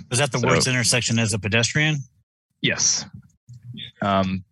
[0.10, 1.98] Was that the So- worst intersection as a pedestrian?
[2.62, 3.06] Yes.
[4.02, 4.44] Um,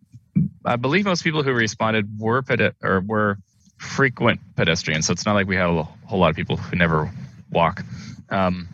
[0.64, 3.38] I believe most people who responded were pedi- or were
[3.78, 7.10] frequent pedestrians, so it's not like we have a whole lot of people who never
[7.50, 7.84] walk.
[8.30, 8.68] Um,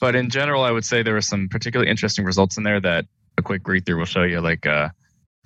[0.00, 3.06] but in general, I would say there were some particularly interesting results in there that
[3.38, 4.40] a quick read through will show you.
[4.40, 4.88] Like, uh,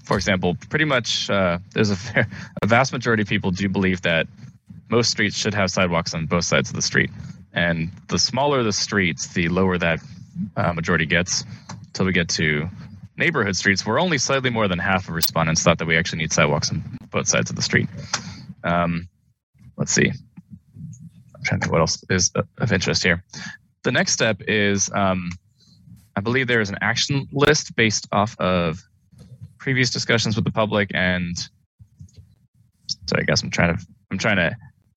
[0.05, 2.28] for example, pretty much uh, there's a, fair,
[2.62, 4.26] a vast majority of people do believe that
[4.88, 7.11] most streets should have sidewalks on both sides of the street,
[7.53, 10.01] and the smaller the streets, the lower that
[10.57, 11.45] uh, majority gets
[11.86, 12.68] until we get to
[13.16, 16.32] neighborhood streets where only slightly more than half of respondents thought that we actually need
[16.32, 17.88] sidewalks on both sides of the street.
[18.64, 19.09] Um,
[19.76, 20.09] let's see.
[20.09, 23.22] I'm trying to think what else is of interest here.
[23.82, 25.30] The next step is um,
[26.16, 28.82] I believe there is an action list based off of
[29.58, 31.36] previous discussions with the public and
[33.06, 34.56] so I guess I'm trying to I'm trying to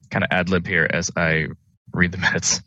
[0.09, 1.47] kind of ad lib here as I
[1.93, 2.61] read the minutes.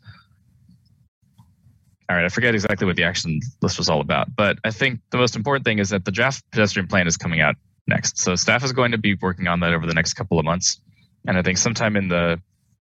[2.09, 5.01] All right, I forget exactly what the action list was all about, but I think
[5.11, 8.19] the most important thing is that the draft pedestrian plan is coming out next.
[8.19, 10.79] So staff is going to be working on that over the next couple of months.
[11.27, 12.41] And I think sometime in the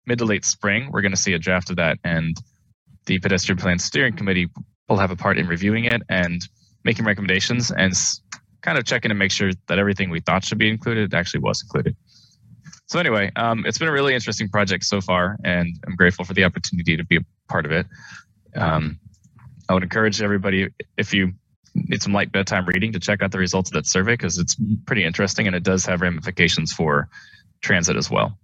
[0.06, 1.98] mid to late spring, we're going to see a draft of that.
[2.02, 2.36] And
[3.06, 4.48] the pedestrian plan steering committee
[4.88, 6.46] will have a part in reviewing it and
[6.84, 7.94] making recommendations and
[8.62, 11.62] kind of checking to make sure that everything we thought should be included actually was
[11.62, 11.96] included.
[12.86, 16.34] So anyway, um, it's been a really interesting project so far, and I'm grateful for
[16.34, 17.86] the opportunity to be a part of it.
[18.54, 18.98] Um,
[19.68, 20.68] I would encourage everybody,
[20.98, 21.32] if you
[21.74, 24.56] need some light bedtime reading, to check out the results of that survey because it's
[24.86, 27.08] pretty interesting and it does have ramifications for
[27.62, 28.38] transit as well.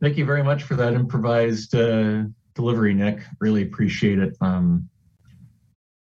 [0.00, 2.24] Thank you very much for that improvised uh,
[2.54, 3.20] delivery, Nick.
[3.40, 4.36] Really appreciate it.
[4.40, 4.88] Um,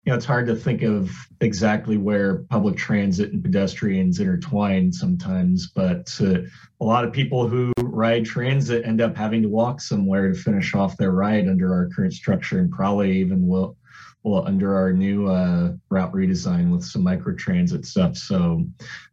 [0.06, 1.10] you know, it's hard to think of
[1.40, 6.42] exactly where public transit and pedestrians intertwine sometimes, but uh,
[6.80, 10.76] a lot of people who ride transit end up having to walk somewhere to finish
[10.76, 13.76] off their ride under our current structure and probably even will,
[14.22, 18.16] well, under our new uh, route redesign with some microtransit stuff.
[18.16, 18.64] So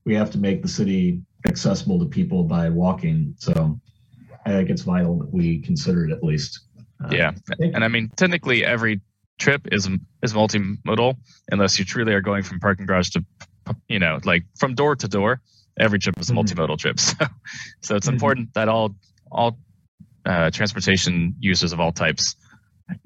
[0.05, 3.34] we have to make the city accessible to people by walking.
[3.39, 3.80] So
[4.45, 6.67] I think it's vital that we consider it at least.
[7.04, 9.01] Uh, Yeah, and I mean, technically, every
[9.39, 9.89] trip is
[10.22, 11.16] is multimodal
[11.51, 13.26] unless you truly are going from parking garage to,
[13.88, 15.41] you know, like from door to door.
[15.80, 16.43] Every trip is a Mhm.
[16.43, 17.16] multimodal trip, so
[17.82, 18.14] so it's Mhm.
[18.14, 18.95] important that all
[19.32, 19.58] all
[20.26, 22.36] uh, transportation users of all types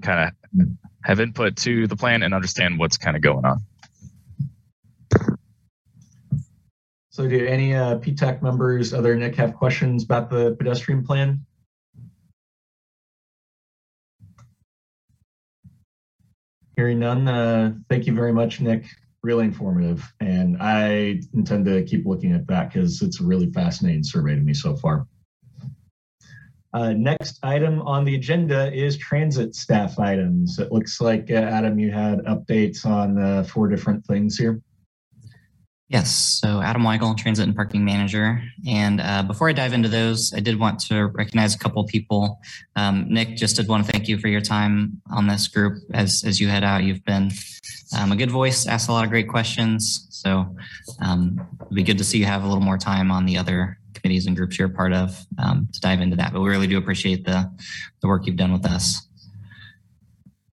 [0.01, 0.67] kind of
[1.03, 3.59] have input to the plan and understand what's kind of going on.
[7.09, 11.43] So do any uh, PTAC members, other Nick, have questions about the pedestrian plan?
[16.77, 18.85] Hearing none, uh, thank you very much, Nick.
[19.23, 20.13] Really informative.
[20.19, 24.41] And I intend to keep looking at that because it's a really fascinating survey to
[24.41, 25.07] me so far.
[26.73, 30.59] Uh, next item on the agenda is transit staff items.
[30.59, 34.61] It looks like, uh, Adam, you had updates on uh, four different things here.
[35.89, 38.43] Yes, so Adam Weigel, Transit and Parking Manager.
[38.67, 41.87] And uh, before I dive into those, I did want to recognize a couple of
[41.87, 42.41] people.
[42.75, 45.81] Um, Nick, just did want to thank you for your time on this group.
[45.93, 47.31] As, as you head out, you've been
[47.97, 50.07] um, a good voice, asked a lot of great questions.
[50.09, 50.53] So
[51.01, 53.77] um, it'd be good to see you have a little more time on the other
[53.93, 56.33] committees and groups you're a part of um, to dive into that.
[56.33, 57.49] But we really do appreciate the
[58.01, 59.07] the work you've done with us.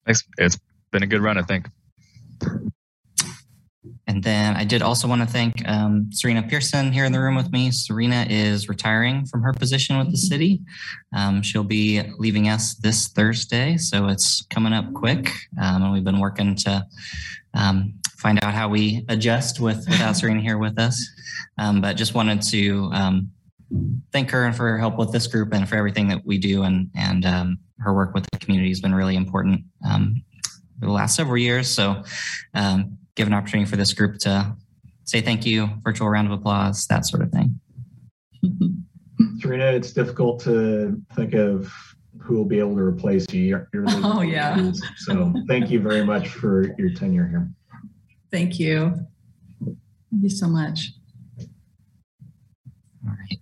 [0.04, 0.24] Thanks.
[0.38, 0.58] It's
[0.90, 1.68] been a good run, I think.
[4.11, 7.36] And then I did also want to thank um, Serena Pearson here in the room
[7.36, 7.70] with me.
[7.70, 10.62] Serena is retiring from her position with the city.
[11.16, 15.30] Um, she'll be leaving us this Thursday, so it's coming up quick.
[15.62, 16.84] Um, and we've been working to
[17.54, 21.08] um, find out how we adjust with without Serena here with us.
[21.58, 23.30] Um, but just wanted to um,
[24.12, 26.64] thank her and for her help with this group and for everything that we do.
[26.64, 27.24] And and
[27.78, 31.68] her work with the community has been really important for the last several years.
[31.68, 32.02] So
[32.54, 34.56] um, give an opportunity for this group to
[35.04, 37.60] say thank you, virtual round of applause, that sort of thing.
[39.40, 41.70] Serena, it's difficult to think of
[42.18, 43.42] who will be able to replace you.
[43.42, 44.72] You're, you're oh, yeah.
[44.96, 47.50] So thank you very much for your tenure here.
[48.30, 48.94] Thank you.
[49.62, 50.92] Thank you so much.
[53.06, 53.38] All right.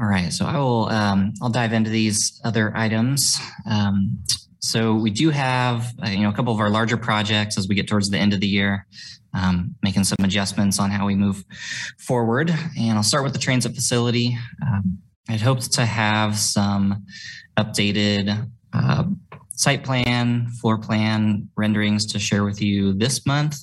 [0.00, 0.32] All right.
[0.32, 3.38] So I will, um, I'll dive into these other items.
[3.68, 4.24] Um,
[4.64, 7.74] so we do have, uh, you know, a couple of our larger projects as we
[7.74, 8.86] get towards the end of the year,
[9.34, 11.44] um, making some adjustments on how we move
[11.98, 12.50] forward.
[12.78, 14.38] And I'll start with the transit facility.
[14.62, 17.04] Um, I'd hoped to have some
[17.58, 19.04] updated uh,
[19.50, 23.58] site plan, floor plan renderings to share with you this month.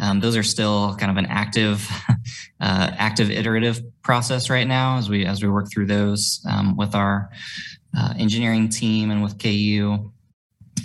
[0.00, 1.90] Um, those are still kind of an active,
[2.60, 6.94] uh, active iterative process right now as we as we work through those um, with
[6.94, 7.30] our
[7.98, 10.12] uh, engineering team and with KU.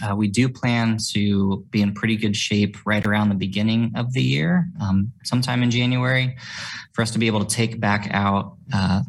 [0.04, 4.14] Uh, we do plan to be in pretty good shape right around the beginning of
[4.14, 6.36] the year, um, sometime in January,
[6.94, 9.02] for us to be able to take back out uh,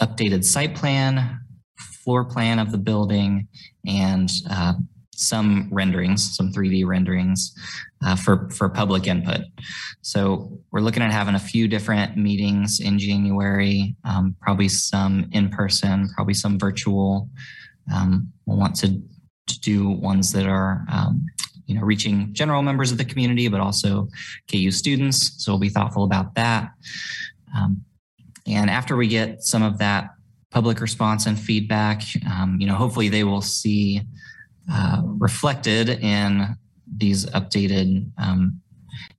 [0.00, 1.38] updated site plan,
[1.78, 3.46] floor plan of the building,
[3.86, 4.74] and uh,
[5.14, 7.54] some renderings, some 3D renderings
[8.04, 9.42] uh, for, for public input.
[10.00, 15.48] So we're looking at having a few different meetings in January, um, probably some in
[15.50, 17.28] person, probably some virtual.
[17.92, 19.00] Um, we'll want to
[19.46, 21.26] to do ones that are um,
[21.66, 24.08] you know reaching general members of the community, but also
[24.50, 25.42] KU students.
[25.44, 26.70] So we'll be thoughtful about that.
[27.56, 27.84] Um,
[28.46, 30.10] and after we get some of that
[30.50, 34.02] public response and feedback, um, you know, hopefully they will see
[34.70, 36.56] uh, reflected in
[36.96, 38.60] these updated um,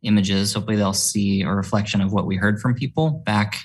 [0.03, 0.53] images.
[0.53, 3.57] Hopefully they'll see a reflection of what we heard from people back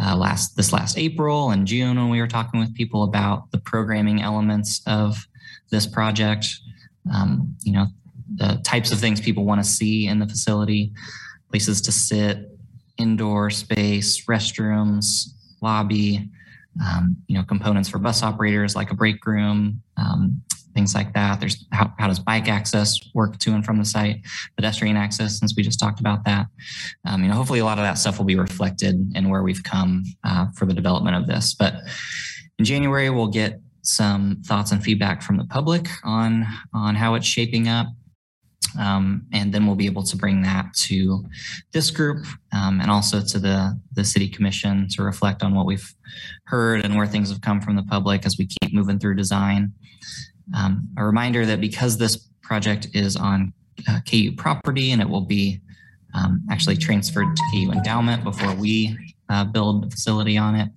[0.00, 3.58] uh, last this last April and June when we were talking with people about the
[3.58, 5.26] programming elements of
[5.72, 6.46] this project.
[7.12, 7.86] Um, you know,
[8.36, 10.92] the types of things people want to see in the facility,
[11.50, 12.48] places to sit,
[12.98, 16.28] indoor space, restrooms, lobby,
[16.80, 20.40] um, you know, components for bus operators like a break room, um,
[20.74, 21.40] things like that.
[21.40, 24.20] There's how, how does bike access work to and from the site,
[24.56, 26.46] pedestrian access, since we just talked about that.
[27.04, 29.62] Um, you know, hopefully a lot of that stuff will be reflected in where we've
[29.62, 31.54] come uh, for the development of this.
[31.54, 31.74] But
[32.58, 37.26] in January, we'll get some thoughts and feedback from the public on on how it's
[37.26, 37.86] shaping up.
[38.78, 41.24] Um, and then we'll be able to bring that to
[41.72, 45.94] this group um, and also to the, the city commission to reflect on what we've
[46.44, 49.72] heard and where things have come from the public as we keep moving through design.
[50.56, 53.52] Um, a reminder that because this project is on
[53.88, 55.60] uh, KU property and it will be
[56.14, 58.96] um, actually transferred to KU endowment before we
[59.28, 60.68] uh, build a facility on it,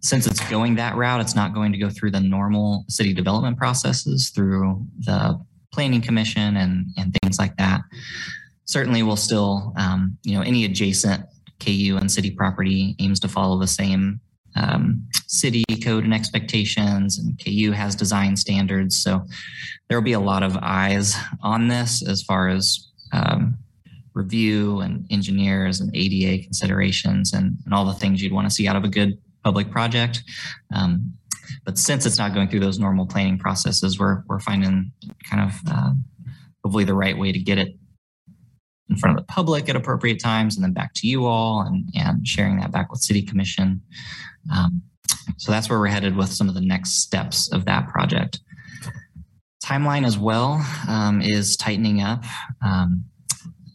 [0.00, 3.58] since it's going that route, it's not going to go through the normal city development
[3.58, 5.38] processes through the
[5.72, 7.80] planning commission and, and things like that.
[8.64, 11.24] Certainly, we'll still, um, you know, any adjacent
[11.60, 14.20] KU and city property aims to follow the same
[14.56, 19.02] um, city code and expectations, and KU has design standards.
[19.02, 19.24] So
[19.88, 23.58] there will be a lot of eyes on this as far as um,
[24.14, 28.66] review and engineers and ADA considerations and, and all the things you'd want to see
[28.66, 30.22] out of a good public project.
[30.74, 31.14] Um,
[31.64, 34.92] but since it's not going through those normal planning processes, we're, we're finding
[35.28, 35.92] kind of uh,
[36.64, 37.76] hopefully the right way to get it
[38.88, 41.88] in front of the public at appropriate times and then back to you all and,
[41.94, 43.80] and sharing that back with city commission.
[44.52, 44.82] Um,
[45.36, 48.40] so that's where we're headed with some of the next steps of that project.
[49.64, 52.24] Timeline as well um, is tightening up.
[52.64, 53.04] Um,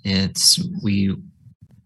[0.03, 1.16] it's we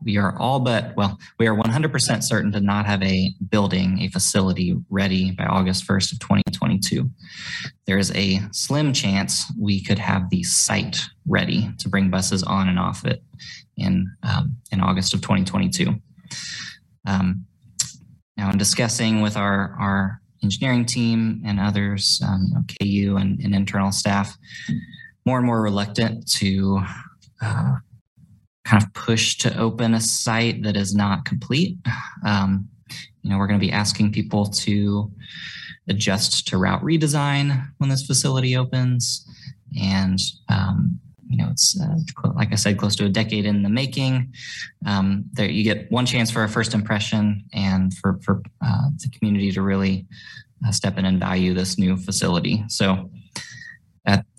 [0.04, 4.08] we are all but, well, we are 100% certain to not have a building, a
[4.10, 7.10] facility ready by August 1st of 2022.
[7.86, 12.70] There is a slim chance we could have the site ready to bring buses on
[12.70, 13.22] and off it
[13.78, 15.96] in, um, in August of 2022.
[17.06, 17.46] Um,
[18.38, 23.40] now, in discussing with our, our engineering team and others, um, you know, KU and,
[23.42, 24.38] and internal staff,
[25.26, 26.82] more and more reluctant to
[27.42, 27.76] uh,
[28.70, 31.78] kind of push to open a site that is not complete.
[32.26, 32.68] Um,
[33.22, 35.12] you know, we're going to be asking people to
[35.88, 39.28] adjust to route redesign when this facility opens.
[39.82, 43.70] And, um, you know, it's uh, like I said, close to a decade in the
[43.70, 44.34] making.
[44.86, 49.10] Um, there, you get one chance for a first impression and for, for uh, the
[49.10, 50.06] community to really
[50.66, 52.64] uh, step in and value this new facility.
[52.68, 53.10] So,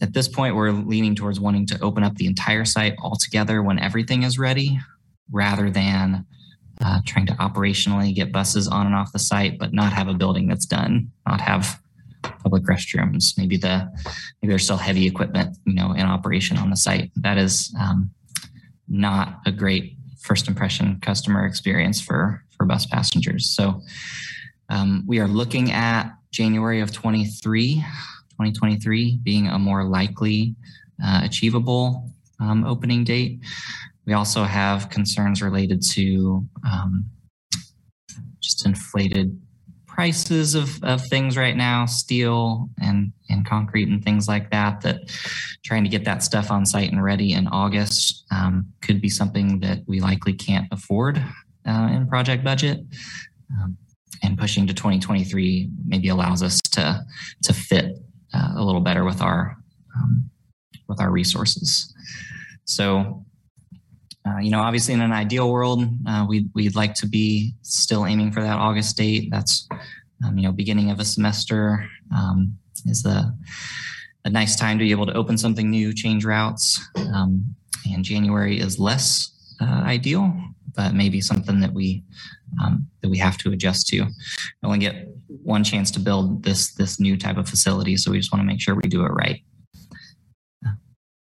[0.01, 3.79] at, this point, we're leaning towards wanting to open up the entire site altogether when
[3.79, 4.79] everything is ready,
[5.31, 6.27] rather than
[6.85, 10.15] uh, trying to operationally get buses on and off the site, but not have a
[10.15, 11.81] building that's done, not have
[12.23, 13.37] public restrooms.
[13.37, 13.91] Maybe the
[14.41, 17.11] maybe there's still heavy equipment, you know, in operation on the site.
[17.17, 18.11] That is um,
[18.89, 23.55] not a great first impression customer experience for for bus passengers.
[23.55, 23.83] So
[24.69, 27.85] um, we are looking at January of 23,
[28.41, 30.55] 2023 being a more likely
[31.05, 32.11] uh, achievable
[32.41, 33.41] um, opening date.
[34.07, 37.05] We also have concerns related to um,
[38.41, 39.39] just inflated
[39.87, 45.01] prices of, of things right now, steel and, and concrete and things like that, that
[45.63, 49.61] trying to get that stuff on site and ready in August um, could be something
[49.61, 51.23] that we likely can't afford
[51.69, 52.81] uh, in project budget.
[53.53, 53.77] Um,
[54.23, 57.05] and pushing to 2023 maybe allows us to,
[57.43, 57.99] to fit
[58.35, 59.57] uh, a little better with our,
[59.97, 60.31] um,
[60.89, 61.93] with our resources.
[62.65, 63.25] So
[64.27, 68.07] uh, you know, obviously, in an ideal world, uh, we'd we'd like to be still
[68.07, 69.29] aiming for that August date.
[69.31, 69.67] That's
[70.25, 73.35] um, you know, beginning of a semester um, is a
[74.27, 76.79] a nice time to be able to open something new, change routes.
[77.15, 77.55] Um,
[77.91, 80.35] and January is less uh, ideal,
[80.77, 82.05] but maybe something that we
[82.63, 84.07] um, that we have to adjust to.
[84.63, 85.09] Only get
[85.43, 88.47] one chance to build this this new type of facility, so we just want to
[88.47, 89.43] make sure we do it right.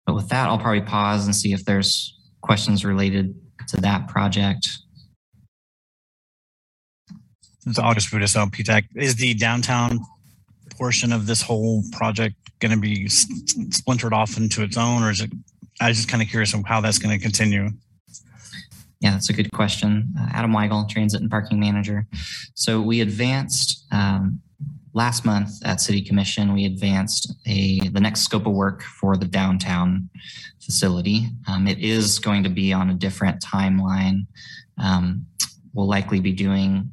[0.07, 3.35] But with that, I'll probably pause and see if there's questions related
[3.69, 4.69] to that project.
[7.67, 8.85] It's August Rudisell PTAC.
[8.97, 10.01] Is the downtown
[10.71, 15.21] portion of this whole project going to be splintered off into its own, or is
[15.21, 15.31] it?
[15.81, 17.71] I was just kind of curious on how that's going to continue.
[19.03, 20.15] Yeah, that's a good question.
[20.19, 22.07] Uh, Adam Weigel, Transit and Parking Manager.
[22.55, 24.41] So we advanced um,
[24.95, 26.55] last month at City Commission.
[26.55, 30.09] We advanced a the next scope of work for the downtown
[30.65, 31.27] facility.
[31.49, 34.29] Um, it is going to be on a different timeline.
[34.79, 35.27] Um,
[35.75, 36.93] we'll likely be doing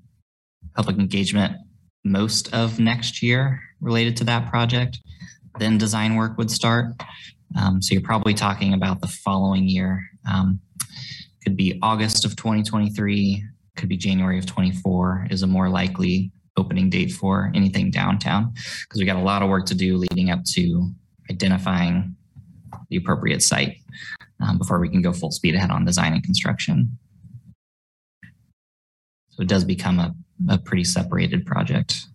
[0.75, 1.57] public engagement
[2.03, 4.99] most of next year related to that project.
[5.59, 6.95] Then design work would start.
[7.55, 10.01] Um, so you're probably talking about the following year.
[11.43, 13.43] Could be August of 2023,
[13.75, 18.99] could be January of 24 is a more likely opening date for anything downtown because
[18.99, 20.91] we got a lot of work to do leading up to
[21.31, 22.15] identifying
[22.89, 23.77] the appropriate site
[24.41, 26.97] um, before we can go full speed ahead on design and construction.
[29.29, 30.13] So it does become a,
[30.49, 32.05] a pretty separated project.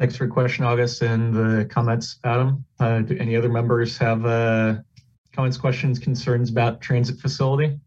[0.00, 2.64] Thanks for question, August, and the comments, Adam.
[2.78, 4.76] Uh, do any other members have uh,
[5.34, 7.78] comments, questions, concerns about transit facility?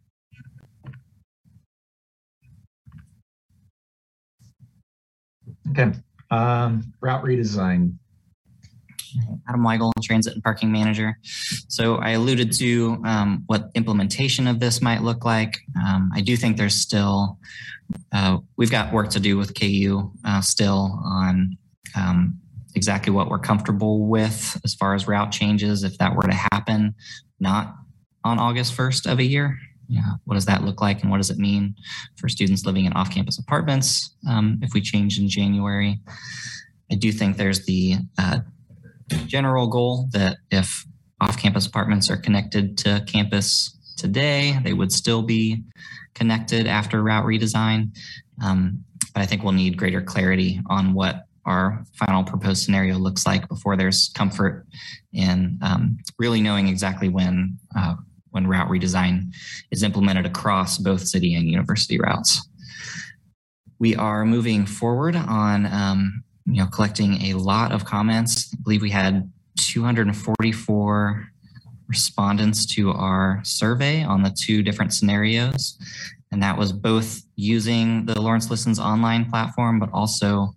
[5.71, 5.91] Okay,
[6.29, 7.95] um, route redesign.
[9.49, 11.17] Adam Weigel, Transit and Parking Manager.
[11.67, 15.57] So I alluded to um, what implementation of this might look like.
[15.83, 17.39] Um, I do think there's still,
[18.11, 21.57] uh, we've got work to do with KU uh, still on
[21.95, 22.39] um,
[22.75, 26.95] exactly what we're comfortable with as far as route changes if that were to happen,
[27.39, 27.75] not
[28.23, 29.57] on August 1st of a year.
[29.89, 31.75] Yeah, what does that look like and what does it mean
[32.15, 35.99] for students living in off-campus apartments um, if we change in January?
[36.91, 38.39] I do think there's the uh,
[39.27, 40.85] general goal that if
[41.19, 45.63] off-campus apartments are connected to campus today, they would still be
[46.13, 47.95] connected after route redesign.
[48.43, 48.83] Um,
[49.13, 53.47] but I think we'll need greater clarity on what our final proposed scenario looks like
[53.49, 54.65] before there's comfort
[55.11, 57.95] in um, really knowing exactly when uh,
[58.31, 59.31] when route redesign
[59.71, 62.47] is implemented across both city and university routes.
[63.79, 68.53] We are moving forward on um, you know collecting a lot of comments.
[68.53, 71.27] I believe we had 244
[71.87, 75.77] respondents to our survey on the two different scenarios.
[76.31, 80.55] And that was both using the Lawrence Listens online platform, but also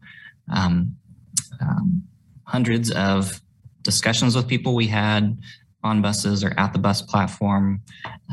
[0.52, 0.96] um,
[1.60, 2.02] um,
[2.44, 3.40] hundreds of
[3.82, 5.38] discussions with people we had
[5.82, 7.80] on buses or at the bus platform,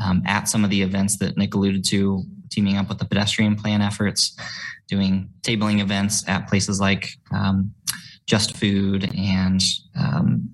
[0.02, 3.56] um, at some of the events that Nick alluded to, teaming up with the pedestrian
[3.56, 4.36] plan efforts,
[4.88, 7.72] doing tabling events at places like um,
[8.26, 9.62] Just Food and
[9.96, 10.50] um,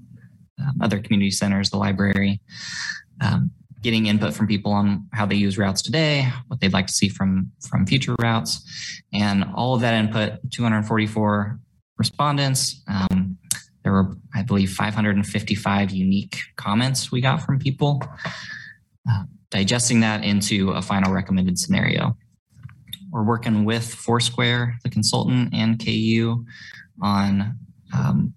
[0.61, 2.41] um, other community centers, the library.
[3.21, 3.51] Um,
[3.83, 7.09] getting input from people on how they use routes today, what they'd like to see
[7.09, 8.65] from from future routes,
[9.13, 10.39] and all of that input.
[10.51, 11.59] 244
[11.99, 12.83] respondents.
[12.89, 13.39] Um,
[13.83, 18.03] there were, I believe, 555 unique comments we got from people.
[19.11, 22.17] Uh, digesting that into a final recommended scenario.
[23.11, 26.45] We're working with Foursquare, the consultant, and KU
[27.03, 27.59] on
[27.93, 28.35] um,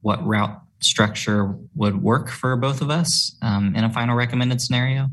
[0.00, 5.08] what route structure would work for both of us um, in a final recommended scenario.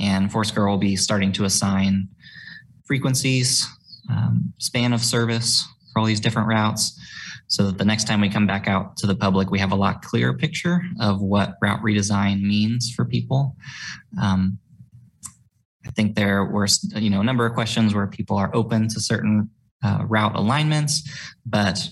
[0.00, 2.08] And Foursquare will be starting to assign
[2.84, 3.66] frequencies,
[4.10, 6.98] um, span of service for all these different routes
[7.52, 9.76] so that the next time we come back out to the public, we have a
[9.76, 13.56] lot clearer picture of what route redesign means for people.
[14.20, 14.58] Um,
[15.86, 19.00] I think there were you know a number of questions where people are open to
[19.00, 19.50] certain
[19.84, 21.06] uh, route alignments,
[21.44, 21.88] but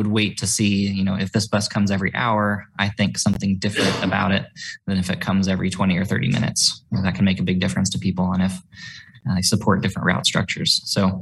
[0.00, 3.58] would wait to see, you know, if this bus comes every hour, I think something
[3.58, 4.46] different about it
[4.86, 6.82] than if it comes every 20 or 30 minutes.
[6.90, 8.32] That can make a big difference to people.
[8.32, 8.62] And if
[9.28, 10.80] uh, they support different route structures.
[10.86, 11.20] So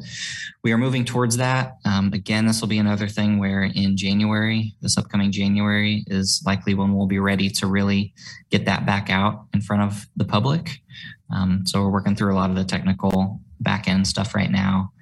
[0.62, 1.78] we are moving towards that.
[1.84, 6.74] Um, again, this will be another thing where in January, this upcoming January is likely
[6.74, 8.14] when we'll be ready to really
[8.50, 10.78] get that back out in front of the public.
[11.34, 14.92] Um, so we're working through a lot of the technical back end stuff right now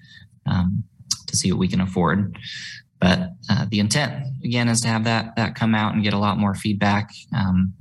[0.46, 0.82] um,
[1.26, 2.38] to see what we can afford.
[3.01, 6.18] But uh, the intent again is to have that that come out and get a
[6.18, 7.11] lot more feedback.
[7.36, 7.74] Um,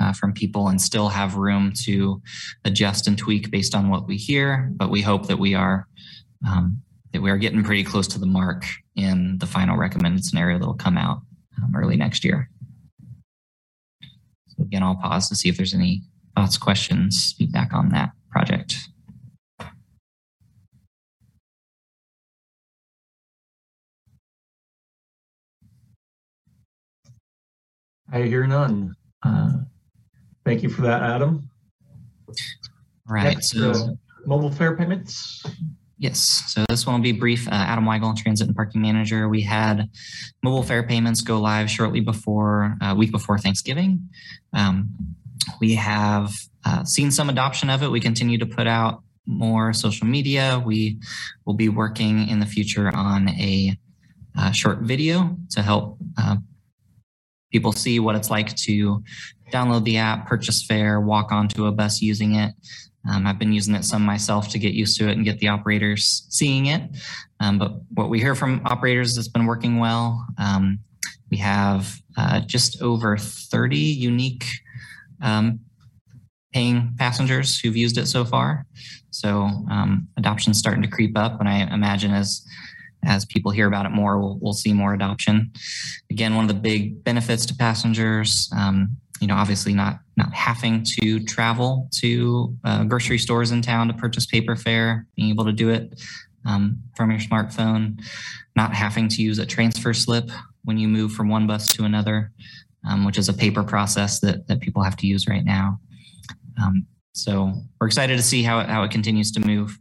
[0.00, 2.20] uh, from people and still have room to
[2.64, 4.70] adjust and tweak based on what we hear.
[4.76, 5.86] But we hope that we are
[6.46, 8.64] um, that we are getting pretty close to the mark
[8.94, 11.22] in the final recommended scenario that will come out
[11.62, 12.50] um, early next year.
[14.48, 16.02] So again, I'll pause to see if there's any
[16.34, 18.76] thoughts, questions, feedback on that project.
[28.12, 28.94] I hear none.
[29.22, 29.52] Uh,
[30.44, 31.50] Thank you for that, Adam.
[33.08, 33.34] Right.
[33.34, 33.88] Next, so, uh,
[34.26, 35.44] mobile fare payments.
[35.98, 36.20] Yes.
[36.46, 37.48] So this one will be brief.
[37.48, 39.28] Uh, Adam Weigel, Transit and Parking Manager.
[39.28, 39.88] We had
[40.44, 44.08] mobile fare payments go live shortly before, a uh, week before Thanksgiving.
[44.52, 44.90] Um,
[45.60, 46.32] we have
[46.64, 47.90] uh, seen some adoption of it.
[47.90, 50.62] We continue to put out more social media.
[50.64, 51.00] We
[51.44, 53.76] will be working in the future on a
[54.38, 56.36] uh, short video to help uh,
[57.52, 59.02] people see what it's like to
[59.52, 62.54] download the app, purchase fare, walk onto a bus using it.
[63.08, 65.48] Um, I've been using it some myself to get used to it and get the
[65.48, 66.82] operators seeing it.
[67.38, 70.26] Um, but what we hear from operators has been working well.
[70.38, 70.80] Um,
[71.30, 74.44] we have uh, just over 30 unique
[75.22, 75.60] um,
[76.52, 78.66] paying passengers who've used it so far.
[79.10, 82.44] So um, adoption's starting to creep up, and I imagine as
[83.04, 85.52] as people hear about it more, we'll, we'll see more adoption.
[86.10, 90.82] Again, one of the big benefits to passengers um, you know, obviously not not having
[90.82, 95.52] to travel to uh, grocery stores in town to purchase paper fare, being able to
[95.52, 96.00] do it
[96.44, 98.00] um, from your smartphone,
[98.54, 100.30] not having to use a transfer slip
[100.64, 102.32] when you move from one bus to another,
[102.88, 105.78] um, which is a paper process that that people have to use right now.
[106.60, 109.78] Um, so we're excited to see how it, how it continues to move,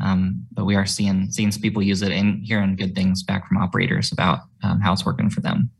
[0.00, 3.58] um, but we are seeing seeing people use it and hearing good things back from
[3.58, 5.70] operators about um, how it's working for them.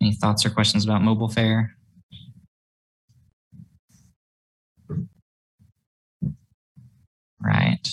[0.00, 1.76] Any thoughts or questions about mobile fare?
[7.42, 7.88] Right.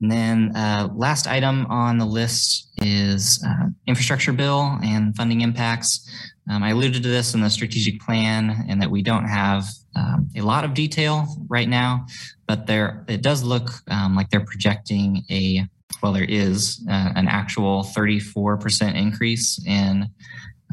[0.00, 6.08] And then uh, last item on the list is uh, infrastructure bill and funding impacts.
[6.50, 9.64] Um, I alluded to this in the strategic plan and that we don't have
[9.96, 12.06] um, a lot of detail right now,
[12.46, 15.66] but there it does look um, like they're projecting a,
[16.02, 20.08] well, there is uh, an actual 34% increase in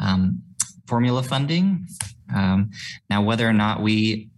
[0.02, 0.42] um,
[0.88, 1.88] formula funding.
[2.36, 2.72] Um,
[3.10, 4.30] now, whether or not we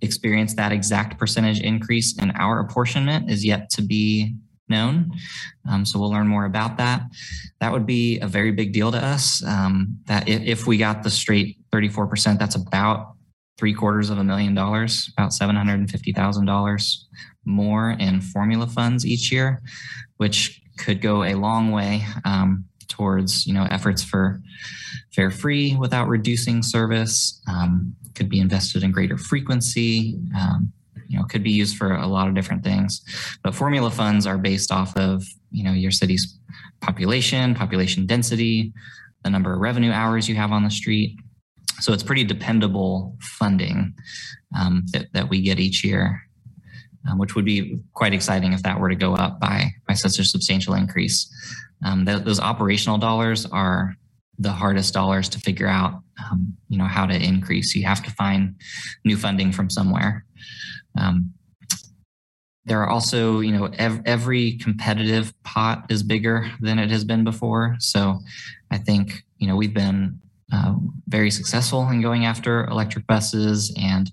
[0.00, 4.36] experience that exact percentage increase in our apportionment is yet to be
[4.68, 5.10] known.
[5.68, 7.02] Um, so we'll learn more about that.
[7.60, 9.42] That would be a very big deal to us.
[9.44, 13.14] Um, that if, if, we got the straight 34%, that's about
[13.58, 16.96] three quarters of a million dollars, about $750,000
[17.44, 19.60] more in formula funds each year,
[20.18, 24.40] which could go a long way um, towards you know efforts for
[25.14, 27.40] fare free without reducing service.
[27.48, 30.18] Um, could be invested in greater frequency.
[30.36, 30.72] Um,
[31.08, 33.02] you know, could be used for a lot of different things.
[33.42, 36.38] But formula funds are based off of you know your city's
[36.80, 38.72] population, population density,
[39.24, 41.18] the number of revenue hours you have on the street.
[41.80, 43.94] So it's pretty dependable funding
[44.58, 46.22] um, that, that we get each year.
[47.08, 50.18] Um, which would be quite exciting if that were to go up by by such
[50.18, 51.32] a substantial increase.
[51.84, 53.94] Um, th- those operational dollars are
[54.38, 57.74] the hardest dollars to figure out, um, you know, how to increase.
[57.74, 58.56] You have to find
[59.04, 60.26] new funding from somewhere.
[60.98, 61.32] Um,
[62.64, 67.24] there are also, you know, ev- every competitive pot is bigger than it has been
[67.24, 67.76] before.
[67.78, 68.18] So
[68.70, 70.20] I think, you know, we've been
[70.52, 70.74] uh,
[71.08, 74.10] very successful in going after electric buses and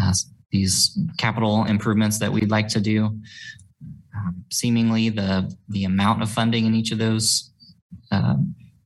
[0.00, 0.12] uh,
[0.50, 3.06] these capital improvements that we'd like to do.
[4.16, 7.52] Um, seemingly, the the amount of funding in each of those
[8.10, 8.36] uh,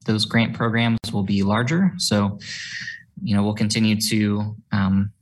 [0.06, 1.92] those grant programs will be larger.
[1.98, 2.38] So,
[3.22, 5.12] you know, we'll continue to um,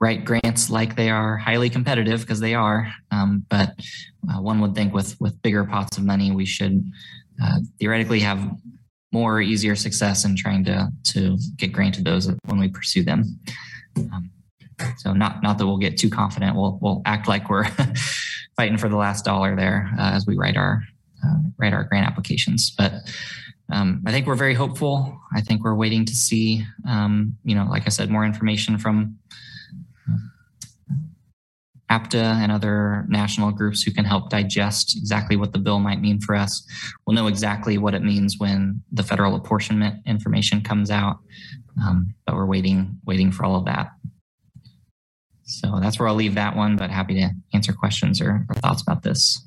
[0.00, 2.90] write grants like they are highly competitive because they are.
[3.10, 3.74] Um, but
[4.28, 6.90] uh, one would think with with bigger pots of money, we should
[7.42, 8.40] uh, theoretically have
[9.12, 13.40] more easier success in trying to to get granted those when we pursue them.
[13.96, 14.30] Um,
[14.98, 16.56] so not not that we'll get too confident.
[16.56, 17.68] We'll we'll act like we're
[18.56, 20.82] fighting for the last dollar there uh, as we write our
[21.24, 22.70] uh, write our grant applications.
[22.70, 22.92] But
[23.72, 25.20] um, I think we're very hopeful.
[25.34, 29.16] I think we're waiting to see, um, you know, like I said, more information from
[31.90, 36.20] APTA and other national groups who can help digest exactly what the bill might mean
[36.20, 36.64] for us.
[37.06, 41.18] We'll know exactly what it means when the federal apportionment information comes out.
[41.82, 43.90] Um, but we're waiting, waiting for all of that.
[45.44, 48.82] So that's where I'll leave that one, but happy to answer questions or, or thoughts
[48.82, 49.44] about this.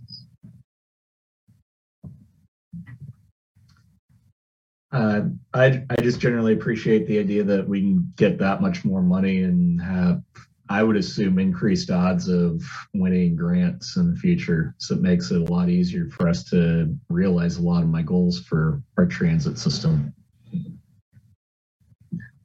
[4.91, 5.21] Uh,
[5.55, 9.41] I I just generally appreciate the idea that we can get that much more money
[9.41, 10.21] and have,
[10.69, 12.63] I would assume, increased odds of
[12.93, 14.75] winning grants in the future.
[14.77, 18.01] So it makes it a lot easier for us to realize a lot of my
[18.01, 20.13] goals for our transit system.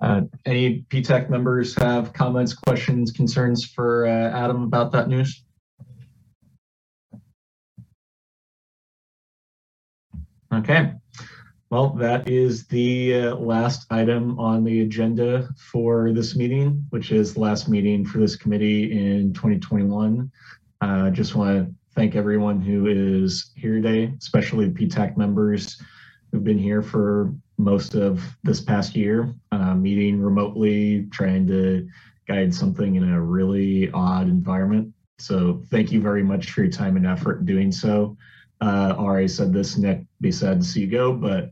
[0.01, 5.45] Uh, any PTAC members have comments, questions, concerns for uh, Adam about that news?
[10.53, 10.93] Okay.
[11.71, 17.35] Well, that is the uh, last item on the agenda for this meeting, which is
[17.35, 20.31] the last meeting for this committee in 2021.
[20.81, 25.79] I uh, just want to thank everyone who is here today, especially the PTAC members
[26.33, 31.87] who've been here for most of this past year, uh, meeting remotely, trying to
[32.27, 34.95] guide something in a really odd environment.
[35.19, 38.17] So thank you very much for your time and effort in doing so.
[38.61, 41.51] Uh, already said this, Nick, be sad to see you go, but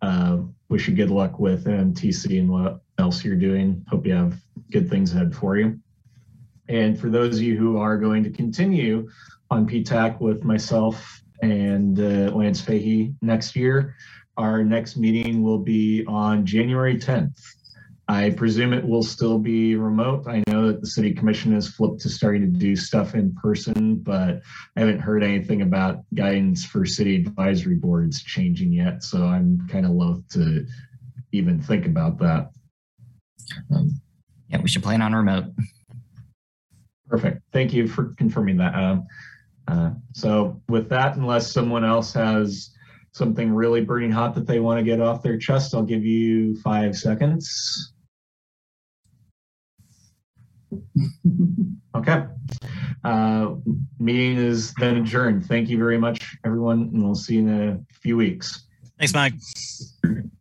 [0.00, 0.38] uh,
[0.68, 3.84] wish you good luck with MTC and what else you're doing.
[3.88, 4.34] Hope you have
[4.70, 5.78] good things ahead for you.
[6.68, 9.08] And for those of you who are going to continue
[9.50, 13.94] on PTAC with myself and uh, Lance Fahey next year,
[14.36, 17.38] our next meeting will be on January 10th.
[18.12, 20.26] I presume it will still be remote.
[20.28, 23.96] I know that the city commission has flipped to starting to do stuff in person,
[23.96, 24.42] but
[24.76, 29.02] I haven't heard anything about guidance for city advisory boards changing yet.
[29.02, 30.66] So I'm kind of loath to
[31.32, 32.50] even think about that.
[33.74, 33.98] Um,
[34.48, 35.46] yeah, we should plan on remote.
[37.08, 37.40] Perfect.
[37.50, 38.74] Thank you for confirming that.
[38.74, 39.06] Um,
[39.68, 42.74] uh, so with that, unless someone else has
[43.12, 46.56] something really burning hot that they want to get off their chest, I'll give you
[46.60, 47.94] five seconds.
[51.94, 52.24] Okay.
[53.04, 53.56] Uh,
[53.98, 55.44] meeting is then adjourned.
[55.44, 58.66] Thank you very much, everyone, and we'll see you in a few weeks.
[58.98, 59.34] Thanks, Mike.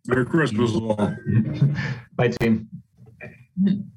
[0.07, 0.95] Merry Christmas all.
[2.15, 2.69] Bye, team.